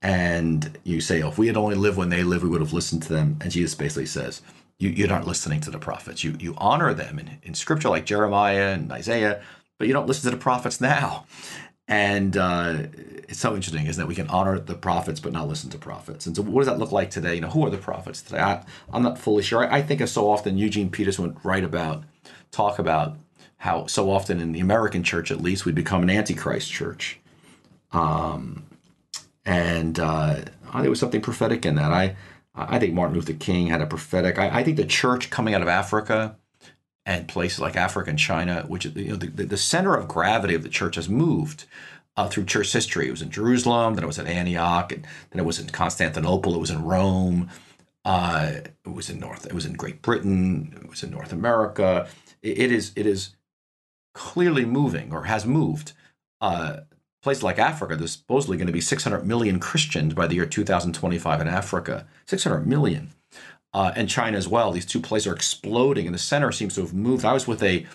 And 0.00 0.78
you 0.82 1.02
say, 1.02 1.22
oh, 1.22 1.28
if 1.28 1.36
we 1.36 1.46
had 1.46 1.58
only 1.58 1.74
lived 1.74 1.98
when 1.98 2.08
they 2.08 2.22
lived, 2.22 2.42
we 2.42 2.48
would 2.48 2.62
have 2.62 2.72
listened 2.72 3.02
to 3.02 3.12
them. 3.12 3.36
And 3.42 3.50
Jesus 3.50 3.74
basically 3.74 4.06
says, 4.06 4.40
you, 4.80 4.88
you're 4.88 5.08
not 5.08 5.26
listening 5.26 5.60
to 5.60 5.70
the 5.70 5.78
prophets. 5.78 6.24
You, 6.24 6.34
you 6.40 6.54
honor 6.56 6.92
them 6.94 7.18
in, 7.18 7.38
in 7.42 7.54
scripture 7.54 7.90
like 7.90 8.06
Jeremiah 8.06 8.72
and 8.72 8.90
Isaiah, 8.90 9.42
but 9.78 9.86
you 9.86 9.92
don't 9.92 10.08
listen 10.08 10.30
to 10.30 10.36
the 10.36 10.42
prophets 10.42 10.80
now. 10.80 11.26
And 11.86 12.36
uh, 12.36 12.84
it's 13.28 13.40
so 13.40 13.54
interesting, 13.54 13.86
isn't 13.86 14.02
it? 14.02 14.06
We 14.06 14.14
can 14.14 14.28
honor 14.28 14.58
the 14.58 14.74
prophets 14.74 15.20
but 15.20 15.32
not 15.32 15.48
listen 15.48 15.68
to 15.70 15.78
prophets. 15.78 16.26
And 16.26 16.34
so, 16.34 16.42
what 16.42 16.60
does 16.60 16.68
that 16.68 16.78
look 16.78 16.92
like 16.92 17.10
today? 17.10 17.34
You 17.34 17.42
know, 17.42 17.50
who 17.50 17.66
are 17.66 17.70
the 17.70 17.78
prophets 17.78 18.22
today? 18.22 18.38
I, 18.38 18.64
am 18.92 19.02
not 19.02 19.18
fully 19.18 19.42
sure. 19.42 19.64
I, 19.64 19.78
I 19.78 19.82
think 19.82 20.00
as 20.00 20.12
so 20.12 20.30
often 20.30 20.56
Eugene 20.56 20.88
Peterson 20.88 21.24
would 21.26 21.44
write 21.44 21.64
about 21.64 22.04
talk 22.50 22.78
about 22.78 23.16
how 23.58 23.86
so 23.86 24.10
often 24.10 24.40
in 24.40 24.52
the 24.52 24.60
American 24.60 25.02
church, 25.02 25.30
at 25.30 25.42
least, 25.42 25.66
we 25.66 25.72
become 25.72 26.02
an 26.02 26.10
antichrist 26.10 26.70
church. 26.70 27.18
Um, 27.92 28.64
and 29.44 29.98
uh, 29.98 30.36
there 30.80 30.90
was 30.90 31.00
something 31.00 31.20
prophetic 31.20 31.66
in 31.66 31.74
that. 31.74 31.92
I 31.92 32.16
I 32.68 32.78
think 32.78 32.94
Martin 32.94 33.14
Luther 33.14 33.32
King 33.32 33.68
had 33.68 33.80
a 33.80 33.86
prophetic. 33.86 34.38
I, 34.38 34.60
I 34.60 34.64
think 34.64 34.76
the 34.76 34.84
church 34.84 35.30
coming 35.30 35.54
out 35.54 35.62
of 35.62 35.68
Africa 35.68 36.36
and 37.06 37.28
places 37.28 37.60
like 37.60 37.76
Africa 37.76 38.10
and 38.10 38.18
China, 38.18 38.64
which 38.68 38.84
you 38.84 39.10
know 39.10 39.16
the, 39.16 39.44
the 39.44 39.56
center 39.56 39.94
of 39.94 40.08
gravity 40.08 40.54
of 40.54 40.62
the 40.62 40.68
church 40.68 40.96
has 40.96 41.08
moved 41.08 41.64
uh, 42.16 42.28
through 42.28 42.44
church 42.44 42.72
history. 42.72 43.08
It 43.08 43.12
was 43.12 43.22
in 43.22 43.30
Jerusalem, 43.30 43.94
then 43.94 44.04
it 44.04 44.08
was 44.08 44.18
at 44.18 44.26
Antioch, 44.26 44.92
and 44.92 45.06
then 45.30 45.40
it 45.40 45.46
was 45.46 45.58
in 45.58 45.68
Constantinople, 45.68 46.54
it 46.54 46.60
was 46.60 46.70
in 46.70 46.84
Rome, 46.84 47.48
uh, 48.04 48.52
it 48.84 48.92
was 48.92 49.08
in 49.10 49.18
North, 49.20 49.46
it 49.46 49.52
was 49.52 49.66
in 49.66 49.74
Great 49.74 50.02
Britain, 50.02 50.78
it 50.82 50.90
was 50.90 51.02
in 51.02 51.10
North 51.10 51.32
America, 51.32 52.08
it 52.42 52.72
is 52.72 52.92
it 52.96 53.06
is 53.06 53.36
clearly 54.14 54.64
moving 54.64 55.12
or 55.12 55.24
has 55.24 55.46
moved. 55.46 55.92
Uh, 56.40 56.80
places 57.22 57.42
like 57.42 57.58
Africa, 57.58 57.96
there's 57.96 58.12
supposedly 58.12 58.56
going 58.56 58.66
to 58.66 58.72
be 58.72 58.80
600 58.80 59.26
million 59.26 59.60
Christians 59.60 60.14
by 60.14 60.26
the 60.26 60.34
year 60.34 60.46
2025 60.46 61.40
in 61.40 61.48
Africa. 61.48 62.06
600 62.26 62.66
million. 62.66 63.10
Uh, 63.72 63.92
and 63.94 64.08
China 64.08 64.36
as 64.36 64.48
well. 64.48 64.72
These 64.72 64.86
two 64.86 65.00
places 65.00 65.28
are 65.28 65.34
exploding, 65.34 66.06
and 66.06 66.14
the 66.14 66.18
center 66.18 66.50
seems 66.50 66.74
to 66.74 66.80
have 66.80 66.92
moved. 66.92 67.24
I 67.24 67.32
was 67.32 67.46
with 67.46 67.62
a 67.62 67.86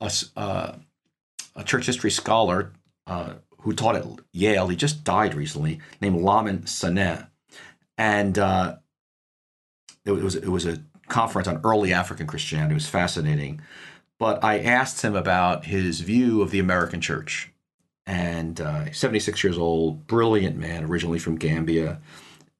a, 0.00 0.10
uh, 0.36 0.72
a 1.56 1.64
church 1.64 1.86
history 1.86 2.10
scholar 2.10 2.72
uh, 3.06 3.34
who 3.60 3.74
taught 3.74 3.96
at 3.96 4.06
Yale. 4.32 4.68
He 4.68 4.76
just 4.76 5.04
died 5.04 5.34
recently, 5.34 5.80
named 6.00 6.22
Lamin 6.22 6.60
Sanneh, 6.60 7.28
and 7.98 8.38
uh, 8.38 8.76
it 10.06 10.12
was 10.12 10.34
it 10.34 10.48
was 10.48 10.64
a 10.64 10.78
conference 11.08 11.48
on 11.48 11.60
early 11.64 11.92
African 11.92 12.26
Christianity. 12.26 12.72
It 12.72 12.74
was 12.74 12.88
fascinating. 12.88 13.60
But 14.18 14.42
I 14.42 14.60
asked 14.60 15.02
him 15.02 15.14
about 15.14 15.66
his 15.66 16.00
view 16.00 16.42
of 16.42 16.50
the 16.50 16.58
American 16.58 17.00
church. 17.00 17.52
And 18.08 18.58
uh, 18.60 18.90
76 18.90 19.44
years 19.44 19.58
old, 19.58 20.06
brilliant 20.06 20.56
man, 20.56 20.84
originally 20.84 21.18
from 21.18 21.36
Gambia. 21.36 22.00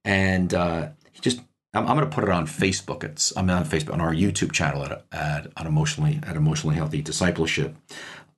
And 0.04 0.52
uh, 0.52 0.90
he 1.10 1.20
just, 1.20 1.40
I'm, 1.72 1.86
I'm 1.88 1.96
going 1.96 2.08
to 2.08 2.14
put 2.14 2.24
it 2.24 2.30
on 2.30 2.46
Facebook. 2.46 3.02
It's 3.02 3.34
I'm 3.34 3.48
on 3.48 3.64
Facebook 3.64 3.94
on 3.94 4.02
our 4.02 4.12
YouTube 4.12 4.52
channel 4.52 4.84
at, 4.84 5.06
at, 5.10 5.46
at 5.56 5.66
emotionally 5.66 6.20
at 6.22 6.36
emotionally 6.36 6.76
healthy 6.76 7.00
discipleship. 7.00 7.74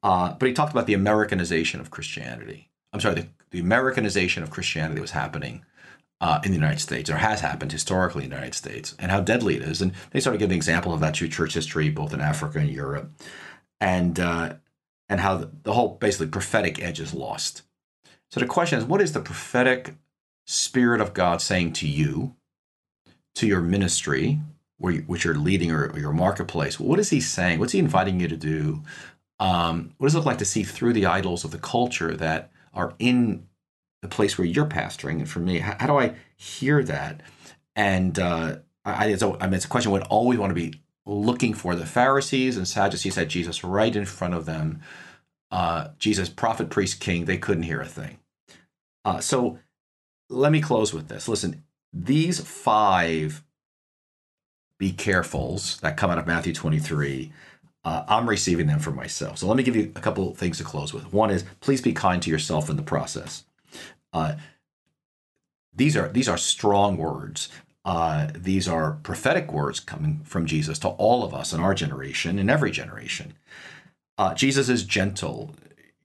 Uh, 0.05 0.35
but 0.35 0.47
he 0.47 0.55
talked 0.55 0.73
about 0.73 0.87
the 0.87 0.95
Americanization 0.95 1.81
of 1.81 1.91
Christianity. 1.91 2.71
I'm 2.93 3.01
sorry, 3.01 3.17
the, 3.17 3.27
the 3.51 3.61
Americanization 3.61 4.45
of 4.45 4.51
Christianity 4.51 5.01
was 5.01 5.11
happening 5.11 5.65
uh, 6.21 6.41
in 6.45 6.51
the 6.51 6.57
United 6.57 6.81
States, 6.81 7.11
or 7.11 7.17
has 7.17 7.41
happened 7.41 7.73
historically 7.73 8.25
in 8.25 8.31
the 8.31 8.37
United 8.37 8.55
States, 8.55 8.95
and 8.99 9.11
how 9.11 9.21
deadly 9.21 9.57
it 9.57 9.63
is. 9.63 9.83
And 9.83 9.93
they 10.13 10.21
started 10.21 10.39
giving 10.39 10.57
example 10.57 10.93
of 10.93 11.01
that 11.01 11.17
through 11.17 11.29
church 11.29 11.55
history, 11.55 11.91
both 11.91 12.15
in 12.15 12.21
Africa 12.21 12.61
and 12.61 12.71
Europe, 12.71 13.11
and 13.81 14.21
uh, 14.21 14.55
and 15.11 15.21
how 15.21 15.37
the, 15.37 15.51
the 15.65 15.75
whole 15.75 15.97
basically 15.97 16.29
prophetic 16.29 16.81
edge 16.81 16.99
is 16.99 17.13
lost. 17.13 17.63
So 18.31 18.41
the 18.41 18.47
question 18.47 18.79
is, 18.79 18.87
what 18.87 19.03
is 19.03 19.13
the 19.13 19.21
prophetic 19.21 19.97
spirit 20.47 21.03
of 21.03 21.13
God 21.13 21.43
saying 21.43 21.75
to 21.75 21.87
you, 21.87 22.35
to 23.35 23.47
your 23.47 23.61
ministry, 23.61 24.41
where 24.79 24.95
you, 24.95 25.01
which 25.03 25.25
you're 25.25 25.35
leading, 25.35 25.71
or, 25.71 25.91
or, 25.91 25.99
your 25.99 26.13
marketplace? 26.15 26.81
What 26.81 26.99
is 26.99 27.11
He 27.11 27.21
saying? 27.21 27.59
What's 27.59 27.73
He 27.73 27.79
inviting 27.79 28.19
you 28.21 28.29
to 28.29 28.37
do? 28.37 28.83
Um, 29.39 29.93
what 29.99 30.07
does 30.07 30.15
it 30.15 30.19
look 30.19 30.27
like 30.27 30.39
to 30.39 30.47
see 30.47 30.63
through 30.63 30.95
the 30.95 31.07
idols 31.07 31.45
of 31.45 31.51
the 31.51 31.59
culture 31.59 32.17
that 32.17 32.51
are 32.73 32.95
in 32.99 33.47
the 34.03 34.09
place 34.09 34.39
where 34.39 34.47
you're 34.47 34.67
pastoring. 34.67 35.17
And 35.17 35.29
for 35.29 35.41
me, 35.41 35.59
how, 35.59 35.77
how 35.79 35.87
do 35.87 35.99
I 35.99 36.15
hear 36.37 36.83
that? 36.85 37.21
And 37.77 38.19
uh, 38.19 38.57
I, 38.85 39.15
so, 39.17 39.37
I 39.41 39.47
mean, 39.47 39.55
it's 39.55 39.65
a 39.65 39.69
question 39.69 39.91
I 39.91 39.93
would 39.93 40.03
always 40.05 40.39
want 40.39 40.51
to 40.51 40.55
be 40.55 40.81
looking 41.11 41.55
for. 41.55 41.75
The 41.75 41.87
Pharisees 41.87 42.57
and 42.57 42.67
Sadducees 42.67 43.17
had 43.17 43.29
Jesus 43.29 43.65
right 43.65 43.95
in 43.95 44.05
front 44.05 44.35
of 44.35 44.47
them. 44.47 44.81
Uh, 45.51 45.89
Jesus, 45.99 46.29
prophet, 46.29 46.71
priest, 46.71 47.01
king, 47.01 47.25
they 47.25 47.39
couldn't 47.39 47.65
hear 47.65 47.81
a 47.81 47.87
thing. 47.87 48.19
Uh, 49.05 49.21
so 49.21 49.59
let 50.29 50.53
me 50.53 50.61
close 50.61 50.95
with 50.95 51.09
this. 51.09 51.29
Listen, 51.29 51.65
these 51.93 52.41
five 52.41 53.43
be 54.79 54.93
carefuls 54.93 55.81
that 55.81 55.97
come 55.97 56.11
out 56.11 56.19
of 56.19 56.27
Matthew 56.27 56.55
23 56.55 57.33
uh, 57.85 58.05
I'm 58.09 58.29
receiving 58.29 58.67
them 58.67 58.79
for 58.79 58.91
myself. 58.91 59.39
So 59.39 59.47
let 59.47 59.57
me 59.57 59.63
give 59.63 59.77
you 59.77 59.93
a 59.95 60.01
couple 60.01 60.35
things 60.35 60.59
to 60.59 60.65
close 60.65 60.93
with. 60.93 61.13
One 61.13 61.31
is 61.31 61.45
please 61.61 61.81
be 61.81 61.93
kind 61.93 62.23
to 62.23 62.31
yourself 62.31 62.69
in 62.69 62.77
the 62.77 62.83
process. 62.83 63.45
Uh, 64.13 64.35
these 65.75 65.97
are 65.97 66.09
these 66.09 66.29
are 66.29 66.37
strong 66.37 66.97
words. 66.97 67.49
Uh, 67.85 68.29
these 68.35 68.69
are 68.69 68.99
prophetic 69.03 69.53
words 69.53 69.81
coming 69.81 70.21
from 70.25 70.47
Jesus 70.47 70.79
to 70.81 70.89
all 70.89 71.25
of 71.25 71.35
us 71.35 71.53
in 71.53 71.61
our 71.61 71.75
generation, 71.75 72.39
in 72.39 72.51
every 72.51 72.71
generation. 72.71 73.35
Uh, 74.19 74.35
Jesus 74.35 74.69
is 74.69 74.85
gentle. 74.85 75.55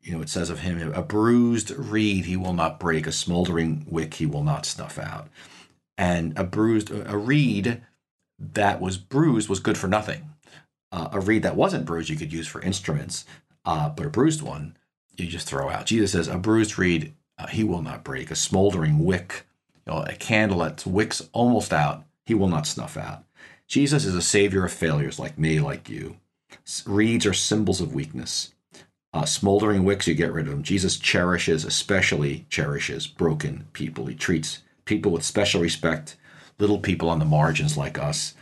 You 0.02 0.14
know, 0.14 0.22
it 0.22 0.30
says 0.30 0.50
of 0.50 0.60
him, 0.60 0.94
a 0.94 1.02
bruised 1.02 1.72
reed 1.72 2.26
he 2.26 2.38
will 2.38 2.54
not 2.54 2.80
break, 2.80 3.08
a 3.08 3.12
smoldering 3.12 3.86
wick 3.90 4.16
he 4.16 4.26
will 4.26 4.44
not 4.44 4.66
snuff 4.66 4.98
out. 4.98 5.28
And 5.98 6.38
a 6.38 6.44
bruised, 6.44 6.92
a 6.92 7.18
reed 7.18 7.82
that 8.40 8.80
was 8.80 8.98
bruised 8.98 9.50
was 9.50 9.60
good 9.60 9.78
for 9.78 9.88
nothing 9.88 10.30
uh, 10.96 11.10
a 11.12 11.20
reed 11.20 11.44
that 11.44 11.58
wasn't 11.58 11.86
bruised 11.86 12.10
you 12.10 12.16
could 12.16 12.32
use 12.32 12.48
for 12.48 12.62
instruments, 12.62 13.26
uh, 13.66 13.90
but 13.90 14.06
a 14.06 14.10
bruised 14.10 14.42
one 14.42 14.78
you 15.18 15.28
just 15.28 15.48
throw 15.48 15.70
out. 15.70 15.86
Jesus 15.86 16.14
says, 16.14 16.28
"A 16.30 16.38
bruised 16.38 16.78
reed 16.78 17.14
uh, 17.38 17.48
he 17.48 17.64
will 17.64 17.82
not 17.82 18.04
break. 18.04 18.32
A 18.32 18.36
smoldering 18.36 19.04
wick, 19.04 19.46
you 19.86 19.93
know, 19.93 20.04
a 20.04 20.15
candle 20.15 20.60
that's 20.60 20.86
wicks 20.86 21.28
almost 21.32 21.74
out, 21.74 22.04
he 22.26 22.34
will 22.34 22.48
not 22.48 22.67
snuff 22.67 22.98
out." 22.98 23.24
Jesus 23.67 24.06
is 24.06 24.15
a 24.15 24.21
savior 24.21 24.65
of 24.65 24.71
failures 24.71 25.19
like 25.19 25.38
me, 25.38 25.60
like 25.60 25.89
you. 25.89 26.17
Reeds 26.86 27.26
are 27.26 27.34
symbols 27.34 27.82
of 27.82 27.93
weakness. 27.93 28.54
Uh, 29.13 29.26
smoldering 29.26 29.86
wicks, 29.86 30.08
you 30.08 30.13
get 30.13 30.34
rid 30.34 30.45
of 30.45 30.52
them. 30.52 30.63
Jesus 30.63 30.98
cherishes, 30.98 31.63
especially 31.63 32.45
cherishes, 32.50 33.08
broken 33.08 33.65
people. 33.71 34.08
He 34.08 34.15
treats 34.15 34.62
people 34.84 35.12
with 35.12 35.24
special 35.24 35.62
respect, 35.62 36.17
little 36.60 36.80
people 36.80 37.10
on 37.10 37.19
the 37.19 37.26
margins 37.26 37.78
like 37.78 37.98
us. 37.98 38.34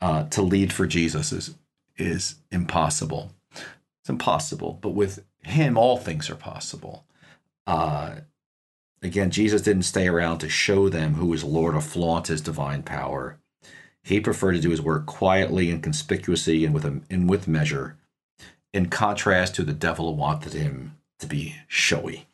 Uh, 0.00 0.24
to 0.28 0.42
lead 0.42 0.72
for 0.72 0.86
Jesus 0.86 1.32
is 1.32 1.56
is 1.96 2.36
impossible. 2.52 3.32
It's 3.52 4.08
impossible, 4.08 4.78
but 4.80 4.90
with 4.90 5.24
him, 5.42 5.76
all 5.76 5.96
things 5.96 6.30
are 6.30 6.36
possible. 6.36 7.04
Uh, 7.66 8.20
again, 9.02 9.30
Jesus 9.30 9.62
didn't 9.62 9.82
stay 9.82 10.08
around 10.08 10.38
to 10.38 10.48
show 10.48 10.88
them 10.88 11.14
who 11.14 11.32
is 11.32 11.44
Lord 11.44 11.74
or 11.74 11.80
flaunt 11.80 12.28
his 12.28 12.40
divine 12.40 12.82
power. 12.82 13.38
He 14.02 14.20
preferred 14.20 14.52
to 14.52 14.60
do 14.60 14.70
his 14.70 14.82
work 14.82 15.06
quietly 15.06 15.70
and 15.70 15.82
conspicuously 15.82 16.64
and 16.64 16.72
with 16.72 16.84
a, 16.84 17.00
and 17.10 17.28
with 17.28 17.48
measure, 17.48 17.96
in 18.72 18.88
contrast 18.88 19.54
to 19.56 19.64
the 19.64 19.72
devil 19.72 20.10
who 20.10 20.16
wanted 20.16 20.52
him 20.52 20.96
to 21.18 21.26
be 21.26 21.56
showy. 21.66 22.26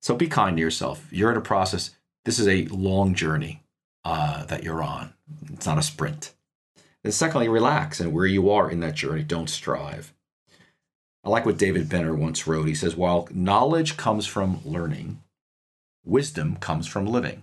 So 0.00 0.16
be 0.16 0.26
kind 0.26 0.56
to 0.56 0.60
yourself. 0.60 1.06
You're 1.10 1.30
in 1.30 1.36
a 1.36 1.42
process. 1.42 1.90
This 2.24 2.38
is 2.38 2.48
a 2.48 2.66
long 2.66 3.14
journey 3.14 3.62
uh, 4.04 4.44
that 4.46 4.64
you're 4.64 4.82
on. 4.82 5.12
It's 5.52 5.66
not 5.66 5.78
a 5.78 5.82
sprint. 5.82 6.32
And 7.04 7.14
secondly, 7.14 7.48
relax 7.48 8.00
and 8.00 8.12
where 8.12 8.26
you 8.26 8.50
are 8.50 8.70
in 8.70 8.80
that 8.80 8.94
journey, 8.94 9.22
don't 9.22 9.48
strive. 9.48 10.12
I 11.22 11.28
like 11.28 11.44
what 11.44 11.58
David 11.58 11.88
Benner 11.88 12.14
once 12.14 12.46
wrote. 12.46 12.66
He 12.66 12.74
says, 12.74 12.96
While 12.96 13.28
knowledge 13.30 13.96
comes 13.96 14.26
from 14.26 14.60
learning, 14.64 15.22
wisdom 16.04 16.56
comes 16.56 16.86
from 16.86 17.06
living. 17.06 17.42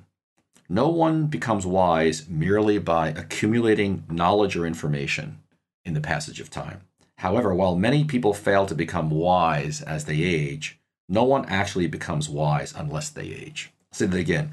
No 0.70 0.90
one 0.90 1.28
becomes 1.28 1.66
wise 1.66 2.28
merely 2.28 2.78
by 2.78 3.10
accumulating 3.10 4.04
knowledge 4.10 4.56
or 4.58 4.66
information 4.66 5.40
in 5.86 5.94
the 5.94 6.02
passage 6.02 6.40
of 6.40 6.50
time. 6.50 6.82
However, 7.20 7.54
while 7.54 7.76
many 7.76 8.04
people 8.04 8.34
fail 8.34 8.66
to 8.66 8.76
become 8.76 9.10
wise 9.10 9.82
as 9.82 10.06
they 10.06 10.22
age, 10.22 10.80
no 11.10 11.24
one 11.24 11.46
actually 11.46 11.88
becomes 11.88 12.30
wise 12.30 12.74
unless 12.76 13.10
they 13.10 13.24
age. 13.24 13.72
I'll 13.92 13.98
say 13.98 14.06
that 14.08 14.20
again. 14.20 14.52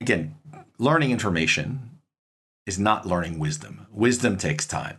Again, 0.00 0.36
learning 0.78 1.10
information 1.10 1.98
is 2.66 2.78
not 2.78 3.06
learning 3.06 3.38
wisdom. 3.38 3.86
Wisdom 3.90 4.36
takes 4.36 4.66
time. 4.66 4.98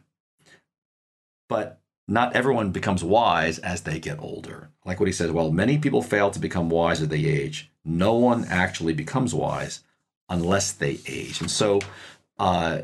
But 1.47 1.76
not 2.07 2.35
everyone 2.35 2.71
becomes 2.71 3.03
wise 3.03 3.59
as 3.59 3.81
they 3.81 3.99
get 3.99 4.19
older. 4.19 4.69
Like 4.85 4.99
what 4.99 5.07
he 5.07 5.13
says, 5.13 5.31
well, 5.31 5.51
many 5.51 5.77
people 5.77 6.01
fail 6.01 6.31
to 6.31 6.39
become 6.39 6.69
wise 6.69 7.01
as 7.01 7.09
they 7.09 7.25
age. 7.25 7.71
No 7.83 8.15
one 8.15 8.45
actually 8.45 8.93
becomes 8.93 9.33
wise 9.33 9.81
unless 10.29 10.71
they 10.71 10.99
age. 11.05 11.41
And 11.41 11.51
so 11.51 11.79
uh, 12.39 12.81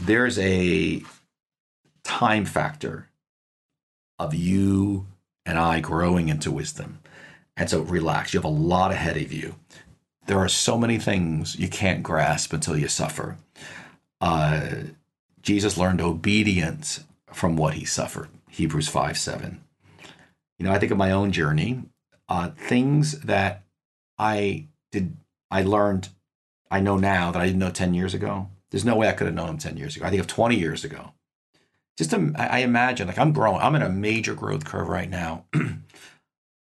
there's 0.00 0.38
a 0.38 1.02
time 2.04 2.44
factor 2.44 3.08
of 4.18 4.34
you 4.34 5.06
and 5.44 5.58
I 5.58 5.80
growing 5.80 6.28
into 6.28 6.50
wisdom. 6.50 7.00
And 7.56 7.68
so 7.68 7.80
relax. 7.82 8.32
You 8.32 8.38
have 8.38 8.44
a 8.44 8.48
lot 8.48 8.92
ahead 8.92 9.16
of 9.16 9.32
you. 9.32 9.56
There 10.26 10.38
are 10.38 10.48
so 10.48 10.78
many 10.78 10.98
things 10.98 11.56
you 11.56 11.68
can't 11.68 12.02
grasp 12.02 12.52
until 12.52 12.76
you 12.76 12.88
suffer 12.88 13.38
uh, 14.22 14.68
Jesus 15.42 15.76
learned 15.76 16.00
obedience 16.00 17.04
from 17.32 17.56
what 17.56 17.74
he 17.74 17.84
suffered. 17.84 18.28
Hebrews 18.48 18.88
5 18.88 19.18
7. 19.18 19.62
You 20.58 20.66
know, 20.66 20.72
I 20.72 20.78
think 20.78 20.92
of 20.92 20.98
my 20.98 21.10
own 21.10 21.32
journey, 21.32 21.82
uh, 22.28 22.50
things 22.50 23.20
that 23.20 23.64
I 24.18 24.68
did, 24.90 25.16
I 25.50 25.62
learned, 25.62 26.08
I 26.70 26.80
know 26.80 26.96
now 26.96 27.32
that 27.32 27.42
I 27.42 27.46
didn't 27.46 27.58
know 27.58 27.70
10 27.70 27.94
years 27.94 28.14
ago. 28.14 28.48
There's 28.70 28.84
no 28.84 28.96
way 28.96 29.08
I 29.08 29.12
could 29.12 29.26
have 29.26 29.34
known 29.34 29.48
them 29.48 29.58
10 29.58 29.76
years 29.76 29.96
ago. 29.96 30.06
I 30.06 30.10
think 30.10 30.20
of 30.20 30.26
20 30.26 30.56
years 30.56 30.84
ago. 30.84 31.12
Just, 31.98 32.10
to, 32.10 32.32
I 32.36 32.60
imagine, 32.60 33.06
like 33.06 33.18
I'm 33.18 33.32
growing, 33.32 33.60
I'm 33.60 33.74
in 33.74 33.82
a 33.82 33.90
major 33.90 34.34
growth 34.34 34.64
curve 34.64 34.88
right 34.88 35.10
now. 35.10 35.44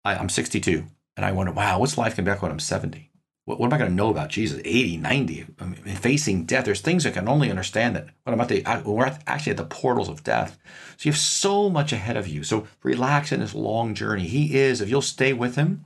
I, 0.05 0.15
I'm 0.15 0.29
62, 0.29 0.85
and 1.17 1.25
I 1.25 1.33
wonder, 1.33 1.51
wow, 1.51 1.79
what's 1.79 1.97
life 1.97 2.15
going 2.15 2.23
to 2.23 2.29
be 2.29 2.31
like 2.31 2.41
when 2.41 2.51
I'm 2.51 2.59
70? 2.59 3.11
What, 3.47 3.61
what 3.61 3.67
am 3.67 3.73
I 3.73 3.77
going 3.77 3.89
to 3.89 3.95
know 3.95 4.09
about 4.09 4.27
Jesus? 4.27 4.59
80, 4.65 4.97
90, 4.97 5.45
I 5.57 5.65
mean, 5.65 5.75
facing 5.95 6.43
death. 6.43 6.65
There's 6.65 6.81
things 6.81 7.05
I 7.05 7.11
can 7.11 7.29
only 7.29 7.49
understand 7.49 7.95
that 7.95 8.07
what 8.23 8.33
I'm 8.33 8.41
at 8.41 8.49
the, 8.49 8.61
we're 8.85 9.17
actually 9.25 9.51
at 9.51 9.57
the 9.57 9.63
portals 9.63 10.09
of 10.09 10.21
death. 10.21 10.59
So 10.97 11.07
you 11.07 11.13
have 11.13 11.19
so 11.19 11.69
much 11.69 11.93
ahead 11.93 12.17
of 12.17 12.27
you. 12.27 12.43
So 12.43 12.67
relax 12.83 13.31
in 13.31 13.39
this 13.39 13.55
long 13.55 13.95
journey. 13.95 14.27
He 14.27 14.57
is, 14.57 14.81
if 14.81 14.89
you'll 14.89 15.01
stay 15.01 15.31
with 15.31 15.55
him 15.55 15.85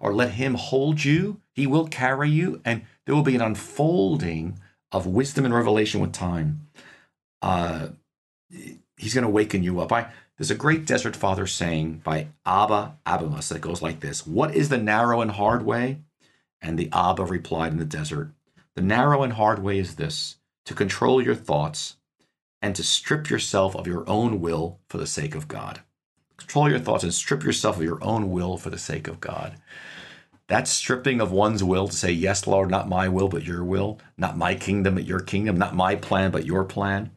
or 0.00 0.12
let 0.12 0.32
him 0.32 0.54
hold 0.54 1.02
you, 1.02 1.40
he 1.54 1.66
will 1.66 1.88
carry 1.88 2.28
you 2.28 2.60
and 2.62 2.82
there 3.06 3.14
will 3.14 3.22
be 3.22 3.34
an 3.34 3.40
unfolding 3.40 4.58
of 4.92 5.06
wisdom 5.06 5.46
and 5.46 5.54
revelation 5.54 6.02
with 6.02 6.12
time. 6.12 6.68
Uh, 7.40 7.88
he's 8.98 9.14
going 9.14 9.24
to 9.24 9.30
waken 9.30 9.62
you 9.62 9.80
up. 9.80 9.92
I, 9.92 10.08
there's 10.36 10.50
a 10.50 10.54
great 10.54 10.84
desert 10.84 11.16
father 11.16 11.46
saying 11.46 12.02
by 12.04 12.28
Abba 12.44 12.98
Abamus 13.06 13.48
that 13.48 13.62
goes 13.62 13.80
like 13.80 14.00
this 14.00 14.26
What 14.26 14.54
is 14.54 14.68
the 14.68 14.76
narrow 14.76 15.22
and 15.22 15.30
hard 15.30 15.64
way? 15.64 16.00
And 16.60 16.78
the 16.78 16.90
Abba 16.92 17.24
replied 17.24 17.72
in 17.72 17.78
the 17.78 17.84
desert, 17.84 18.32
The 18.74 18.82
narrow 18.82 19.22
and 19.22 19.34
hard 19.34 19.62
way 19.62 19.78
is 19.78 19.96
this 19.96 20.36
to 20.64 20.74
control 20.74 21.22
your 21.22 21.34
thoughts 21.34 21.96
and 22.60 22.74
to 22.76 22.82
strip 22.82 23.30
yourself 23.30 23.76
of 23.76 23.86
your 23.86 24.08
own 24.08 24.40
will 24.40 24.80
for 24.88 24.98
the 24.98 25.06
sake 25.06 25.34
of 25.34 25.48
God. 25.48 25.80
Control 26.36 26.68
your 26.70 26.78
thoughts 26.78 27.04
and 27.04 27.14
strip 27.14 27.42
yourself 27.44 27.76
of 27.76 27.82
your 27.82 28.02
own 28.02 28.30
will 28.30 28.56
for 28.56 28.70
the 28.70 28.78
sake 28.78 29.08
of 29.08 29.20
God. 29.20 29.56
that 30.48 30.66
stripping 30.66 31.20
of 31.20 31.30
one's 31.30 31.62
will 31.62 31.88
to 31.88 31.94
say, 31.94 32.10
Yes, 32.10 32.46
Lord, 32.46 32.70
not 32.70 32.88
my 32.88 33.08
will, 33.08 33.28
but 33.28 33.44
your 33.44 33.62
will, 33.64 34.00
not 34.16 34.36
my 34.38 34.54
kingdom, 34.54 34.94
but 34.94 35.04
your 35.04 35.20
kingdom, 35.20 35.58
not 35.58 35.74
my 35.74 35.94
plan, 35.94 36.30
but 36.30 36.46
your 36.46 36.64
plan. 36.64 37.10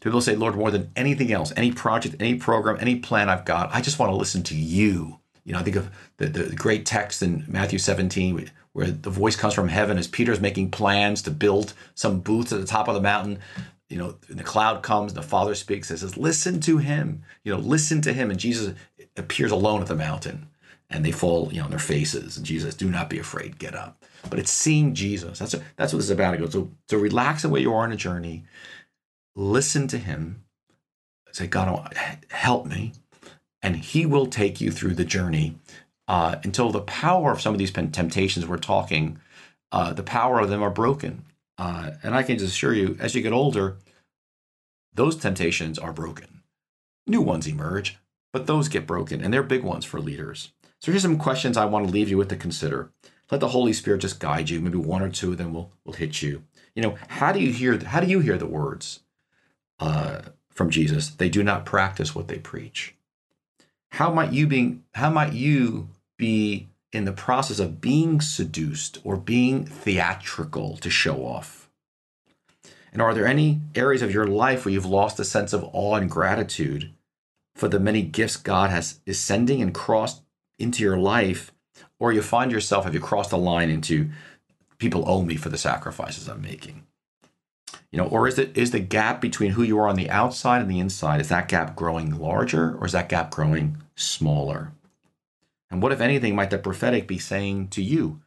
To 0.00 0.08
people 0.08 0.20
say, 0.20 0.36
Lord, 0.36 0.56
more 0.56 0.70
than 0.70 0.90
anything 0.94 1.32
else, 1.32 1.52
any 1.56 1.72
project, 1.72 2.16
any 2.20 2.36
program, 2.36 2.76
any 2.80 2.96
plan 2.96 3.28
I've 3.28 3.44
got, 3.44 3.74
I 3.74 3.80
just 3.80 3.98
want 3.98 4.12
to 4.12 4.16
listen 4.16 4.42
to 4.44 4.54
you. 4.54 5.18
You 5.44 5.52
know, 5.52 5.58
I 5.58 5.62
think 5.62 5.76
of 5.76 5.90
the, 6.18 6.26
the 6.26 6.54
great 6.54 6.86
text 6.86 7.22
in 7.22 7.44
Matthew 7.48 7.78
17 7.78 8.50
where 8.76 8.90
the 8.90 9.08
voice 9.08 9.36
comes 9.36 9.54
from 9.54 9.68
heaven 9.68 9.96
as 9.96 10.06
Peter's 10.06 10.38
making 10.38 10.70
plans 10.70 11.22
to 11.22 11.30
build 11.30 11.72
some 11.94 12.20
booths 12.20 12.52
at 12.52 12.60
the 12.60 12.66
top 12.66 12.88
of 12.88 12.94
the 12.94 13.00
mountain. 13.00 13.38
You 13.88 13.96
know, 13.96 14.16
the 14.28 14.42
cloud 14.42 14.82
comes, 14.82 15.14
the 15.14 15.22
Father 15.22 15.54
speaks, 15.54 15.88
and 15.88 15.98
says, 15.98 16.18
Listen 16.18 16.60
to 16.60 16.76
him. 16.76 17.22
You 17.42 17.54
know, 17.54 17.58
listen 17.58 18.02
to 18.02 18.12
him. 18.12 18.30
And 18.30 18.38
Jesus 18.38 18.74
appears 19.16 19.50
alone 19.50 19.80
at 19.80 19.88
the 19.88 19.96
mountain 19.96 20.48
and 20.90 21.06
they 21.06 21.10
fall, 21.10 21.48
you 21.50 21.60
know, 21.60 21.64
on 21.64 21.70
their 21.70 21.78
faces. 21.78 22.36
And 22.36 22.44
Jesus, 22.44 22.74
do 22.74 22.90
not 22.90 23.08
be 23.08 23.18
afraid, 23.18 23.58
get 23.58 23.74
up. 23.74 24.04
But 24.28 24.38
it's 24.38 24.52
seeing 24.52 24.94
Jesus. 24.94 25.38
That's, 25.38 25.54
a, 25.54 25.62
that's 25.76 25.94
what 25.94 26.00
this 26.00 26.06
is 26.06 26.10
about. 26.10 26.34
It 26.34 26.40
goes, 26.40 26.52
so, 26.52 26.70
so 26.90 26.98
relax 26.98 27.42
the 27.42 27.48
way 27.48 27.60
you 27.60 27.72
are 27.72 27.82
on 27.84 27.92
a 27.92 27.96
journey, 27.96 28.44
listen 29.34 29.88
to 29.88 29.96
him, 29.96 30.44
say, 31.32 31.46
God, 31.46 31.96
help 32.28 32.66
me. 32.66 32.92
And 33.62 33.74
he 33.74 34.04
will 34.04 34.26
take 34.26 34.60
you 34.60 34.70
through 34.70 34.96
the 34.96 35.04
journey 35.06 35.56
uh, 36.08 36.36
until 36.44 36.70
the 36.70 36.80
power 36.80 37.32
of 37.32 37.40
some 37.40 37.54
of 37.54 37.58
these 37.58 37.72
temptations 37.72 38.46
we're 38.46 38.58
talking, 38.58 39.18
uh, 39.72 39.92
the 39.92 40.02
power 40.02 40.40
of 40.40 40.48
them 40.48 40.62
are 40.62 40.70
broken. 40.70 41.24
Uh, 41.58 41.92
and 42.02 42.14
I 42.14 42.22
can 42.22 42.38
just 42.38 42.54
assure 42.54 42.74
you, 42.74 42.96
as 43.00 43.14
you 43.14 43.22
get 43.22 43.32
older, 43.32 43.78
those 44.94 45.16
temptations 45.16 45.78
are 45.78 45.92
broken. 45.92 46.42
New 47.06 47.20
ones 47.20 47.46
emerge, 47.46 47.98
but 48.32 48.46
those 48.46 48.68
get 48.68 48.86
broken, 48.86 49.22
and 49.22 49.32
they're 49.32 49.42
big 49.42 49.62
ones 49.62 49.84
for 49.84 50.00
leaders. 50.00 50.52
So 50.80 50.92
here's 50.92 51.02
some 51.02 51.18
questions 51.18 51.56
I 51.56 51.64
want 51.64 51.86
to 51.86 51.92
leave 51.92 52.08
you 52.08 52.18
with 52.18 52.28
to 52.28 52.36
consider. 52.36 52.90
Let 53.30 53.40
the 53.40 53.48
Holy 53.48 53.72
Spirit 53.72 54.02
just 54.02 54.20
guide 54.20 54.50
you. 54.50 54.60
Maybe 54.60 54.78
one 54.78 55.02
or 55.02 55.10
two 55.10 55.32
of 55.32 55.38
them 55.38 55.52
will, 55.52 55.72
will 55.84 55.94
hit 55.94 56.22
you. 56.22 56.44
You 56.74 56.82
know, 56.82 56.96
how 57.08 57.32
do 57.32 57.40
you 57.40 57.52
hear 57.52 57.78
how 57.78 58.00
do 58.00 58.06
you 58.06 58.20
hear 58.20 58.38
the 58.38 58.46
words 58.46 59.00
uh, 59.80 60.22
from 60.50 60.70
Jesus? 60.70 61.08
They 61.08 61.28
do 61.28 61.42
not 61.42 61.66
practice 61.66 62.14
what 62.14 62.28
they 62.28 62.38
preach. 62.38 62.94
How 63.92 64.12
might 64.12 64.32
you 64.32 64.46
being 64.46 64.84
how 64.94 65.10
might 65.10 65.32
you 65.32 65.88
be 66.16 66.68
in 66.92 67.04
the 67.04 67.12
process 67.12 67.58
of 67.58 67.80
being 67.80 68.20
seduced 68.20 68.98
or 69.04 69.16
being 69.16 69.66
theatrical 69.66 70.76
to 70.78 70.90
show 70.90 71.26
off? 71.26 71.68
And 72.92 73.02
are 73.02 73.12
there 73.12 73.26
any 73.26 73.60
areas 73.74 74.00
of 74.00 74.12
your 74.12 74.26
life 74.26 74.64
where 74.64 74.72
you've 74.72 74.86
lost 74.86 75.20
a 75.20 75.24
sense 75.24 75.52
of 75.52 75.68
awe 75.72 75.96
and 75.96 76.10
gratitude 76.10 76.94
for 77.54 77.68
the 77.68 77.80
many 77.80 78.02
gifts 78.02 78.36
God 78.36 78.70
has 78.70 79.00
is 79.04 79.20
sending 79.20 79.60
and 79.60 79.74
crossed 79.74 80.22
into 80.58 80.82
your 80.82 80.96
life, 80.96 81.52
or 81.98 82.12
you 82.12 82.22
find 82.22 82.50
yourself, 82.50 82.84
have 82.84 82.94
you 82.94 83.00
crossed 83.00 83.30
the 83.30 83.38
line 83.38 83.70
into 83.70 84.10
people 84.78 85.08
owe 85.08 85.22
me 85.22 85.36
for 85.36 85.48
the 85.48 85.58
sacrifices 85.58 86.28
I'm 86.28 86.40
making? 86.40 86.86
You 87.92 87.98
know, 87.98 88.08
or 88.08 88.28
is 88.28 88.38
it 88.38 88.56
is 88.56 88.70
the 88.70 88.80
gap 88.80 89.20
between 89.20 89.52
who 89.52 89.62
you 89.62 89.78
are 89.78 89.88
on 89.88 89.96
the 89.96 90.10
outside 90.10 90.62
and 90.62 90.70
the 90.70 90.80
inside, 90.80 91.20
is 91.20 91.28
that 91.28 91.48
gap 91.48 91.76
growing 91.76 92.18
larger 92.18 92.76
or 92.78 92.86
is 92.86 92.92
that 92.92 93.08
gap 93.08 93.30
growing 93.30 93.78
smaller? 93.94 94.72
And 95.76 95.82
what, 95.82 95.92
if 95.92 96.00
anything, 96.00 96.34
might 96.34 96.48
the 96.48 96.56
prophetic 96.56 97.06
be 97.06 97.18
saying 97.18 97.68
to 97.68 97.82
you, 97.82 98.22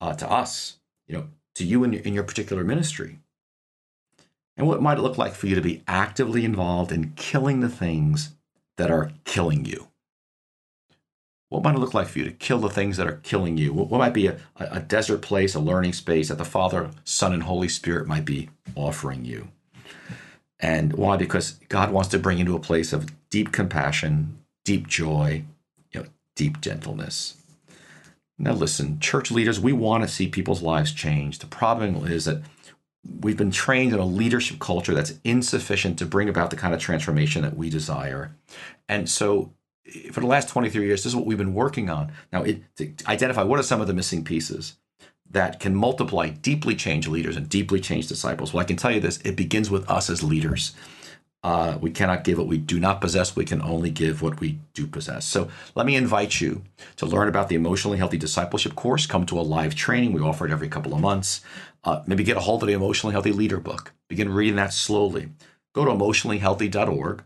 uh, 0.00 0.14
to 0.14 0.30
us, 0.30 0.78
you 1.06 1.18
know, 1.18 1.28
to 1.54 1.62
you 1.62 1.84
in, 1.84 1.92
in 1.92 2.14
your 2.14 2.24
particular 2.24 2.64
ministry? 2.64 3.18
And 4.56 4.66
what 4.66 4.80
might 4.80 4.96
it 4.96 5.02
look 5.02 5.18
like 5.18 5.34
for 5.34 5.48
you 5.48 5.54
to 5.54 5.60
be 5.60 5.82
actively 5.86 6.46
involved 6.46 6.90
in 6.90 7.12
killing 7.14 7.60
the 7.60 7.68
things 7.68 8.30
that 8.78 8.90
are 8.90 9.12
killing 9.26 9.66
you? 9.66 9.88
What 11.50 11.62
might 11.62 11.74
it 11.74 11.78
look 11.78 11.92
like 11.92 12.08
for 12.08 12.20
you 12.20 12.24
to 12.24 12.30
kill 12.30 12.58
the 12.58 12.70
things 12.70 12.96
that 12.96 13.06
are 13.06 13.20
killing 13.22 13.58
you? 13.58 13.74
What, 13.74 13.90
what 13.90 13.98
might 13.98 14.14
be 14.14 14.28
a, 14.28 14.38
a 14.56 14.80
desert 14.80 15.20
place, 15.20 15.54
a 15.54 15.60
learning 15.60 15.92
space 15.92 16.30
that 16.30 16.38
the 16.38 16.44
Father, 16.46 16.88
Son, 17.04 17.34
and 17.34 17.42
Holy 17.42 17.68
Spirit 17.68 18.06
might 18.06 18.24
be 18.24 18.48
offering 18.74 19.26
you? 19.26 19.48
And 20.58 20.94
why? 20.94 21.18
Because 21.18 21.60
God 21.68 21.92
wants 21.92 22.08
to 22.08 22.18
bring 22.18 22.38
you 22.38 22.46
to 22.46 22.56
a 22.56 22.60
place 22.60 22.94
of 22.94 23.10
deep 23.28 23.52
compassion, 23.52 24.38
deep 24.64 24.86
joy, 24.86 25.44
deep 26.38 26.60
gentleness. 26.60 27.36
Now, 28.38 28.52
listen, 28.52 29.00
church 29.00 29.32
leaders, 29.32 29.58
we 29.58 29.72
want 29.72 30.04
to 30.04 30.08
see 30.08 30.28
people's 30.28 30.62
lives 30.62 30.92
change. 30.92 31.40
The 31.40 31.46
problem 31.46 32.06
is 32.06 32.24
that 32.26 32.42
we've 33.20 33.36
been 33.36 33.50
trained 33.50 33.92
in 33.92 33.98
a 33.98 34.06
leadership 34.06 34.60
culture 34.60 34.94
that's 34.94 35.14
insufficient 35.24 35.98
to 35.98 36.06
bring 36.06 36.28
about 36.28 36.50
the 36.50 36.56
kind 36.56 36.72
of 36.72 36.80
transformation 36.80 37.42
that 37.42 37.56
we 37.56 37.68
desire. 37.68 38.36
And 38.88 39.08
so 39.10 39.52
eh, 39.92 40.12
for 40.12 40.20
the 40.20 40.28
last 40.28 40.48
23 40.48 40.86
years, 40.86 41.02
this 41.02 41.10
is 41.10 41.16
what 41.16 41.26
we've 41.26 41.36
been 41.36 41.54
working 41.54 41.90
on. 41.90 42.12
Now, 42.32 42.44
it, 42.44 42.62
to 42.76 42.92
identify 43.08 43.42
what 43.42 43.58
are 43.58 43.64
some 43.64 43.80
of 43.80 43.88
the 43.88 43.92
missing 43.92 44.22
pieces 44.22 44.76
that 45.30 45.58
can 45.58 45.74
multiply, 45.74 46.28
deeply 46.28 46.76
change 46.76 47.08
leaders 47.08 47.36
and 47.36 47.48
deeply 47.48 47.80
change 47.80 48.06
disciples. 48.06 48.54
Well, 48.54 48.62
I 48.62 48.64
can 48.64 48.76
tell 48.76 48.92
you 48.92 49.00
this 49.00 49.18
it 49.18 49.34
begins 49.34 49.70
with 49.70 49.90
us 49.90 50.08
as 50.08 50.22
leaders. 50.22 50.74
Uh, 51.44 51.78
we 51.80 51.90
cannot 51.90 52.24
give 52.24 52.36
what 52.36 52.48
we 52.48 52.58
do 52.58 52.80
not 52.80 53.00
possess. 53.00 53.36
We 53.36 53.44
can 53.44 53.62
only 53.62 53.90
give 53.90 54.22
what 54.22 54.40
we 54.40 54.58
do 54.74 54.86
possess. 54.86 55.24
So 55.24 55.48
let 55.76 55.86
me 55.86 55.94
invite 55.94 56.40
you 56.40 56.62
to 56.96 57.06
learn 57.06 57.28
about 57.28 57.48
the 57.48 57.54
Emotionally 57.54 57.98
Healthy 57.98 58.18
Discipleship 58.18 58.74
course. 58.74 59.06
Come 59.06 59.24
to 59.26 59.38
a 59.38 59.42
live 59.42 59.74
training. 59.74 60.12
We 60.12 60.20
offer 60.20 60.46
it 60.46 60.52
every 60.52 60.68
couple 60.68 60.94
of 60.94 61.00
months. 61.00 61.40
Uh, 61.84 62.02
maybe 62.06 62.24
get 62.24 62.36
a 62.36 62.40
hold 62.40 62.62
of 62.62 62.66
the 62.66 62.72
Emotionally 62.72 63.12
Healthy 63.12 63.32
Leader 63.32 63.60
book. 63.60 63.92
Begin 64.08 64.30
reading 64.30 64.56
that 64.56 64.72
slowly. 64.72 65.30
Go 65.74 65.84
to 65.84 65.92
emotionallyhealthy.org 65.92 67.22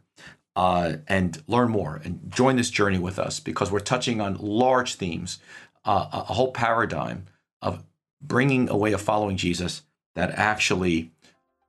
uh, 0.56 0.92
and 1.08 1.42
learn 1.46 1.70
more 1.70 2.00
and 2.04 2.20
join 2.28 2.56
this 2.56 2.70
journey 2.70 2.98
with 2.98 3.18
us 3.18 3.40
because 3.40 3.70
we're 3.70 3.80
touching 3.80 4.20
on 4.20 4.34
large 4.34 4.96
themes, 4.96 5.38
uh, 5.84 6.08
a 6.12 6.34
whole 6.34 6.52
paradigm 6.52 7.24
of 7.62 7.82
bringing 8.20 8.68
a 8.68 8.76
way 8.76 8.92
of 8.92 9.00
following 9.00 9.36
Jesus 9.36 9.82
that 10.14 10.30
actually 10.32 11.10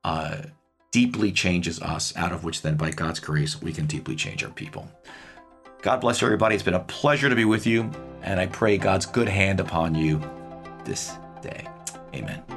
uh, 0.02 0.42
deeply 0.94 1.32
changes 1.32 1.82
us, 1.82 2.16
out 2.16 2.30
of 2.30 2.44
which 2.44 2.62
then, 2.62 2.76
by 2.76 2.88
God's 2.88 3.18
grace, 3.18 3.60
we 3.60 3.72
can 3.72 3.84
deeply 3.84 4.14
change 4.14 4.44
our 4.44 4.50
people. 4.50 4.88
God 5.82 6.00
bless 6.00 6.22
everybody. 6.22 6.54
It's 6.54 6.62
been 6.62 6.74
a 6.74 6.78
pleasure 6.84 7.28
to 7.28 7.34
be 7.34 7.44
with 7.44 7.66
you, 7.66 7.90
and 8.22 8.38
I 8.38 8.46
pray 8.46 8.78
God's 8.78 9.04
good 9.04 9.28
hand 9.28 9.58
upon 9.58 9.96
you 9.96 10.22
this 10.84 11.14
day. 11.42 11.66
Amen. 12.14 12.53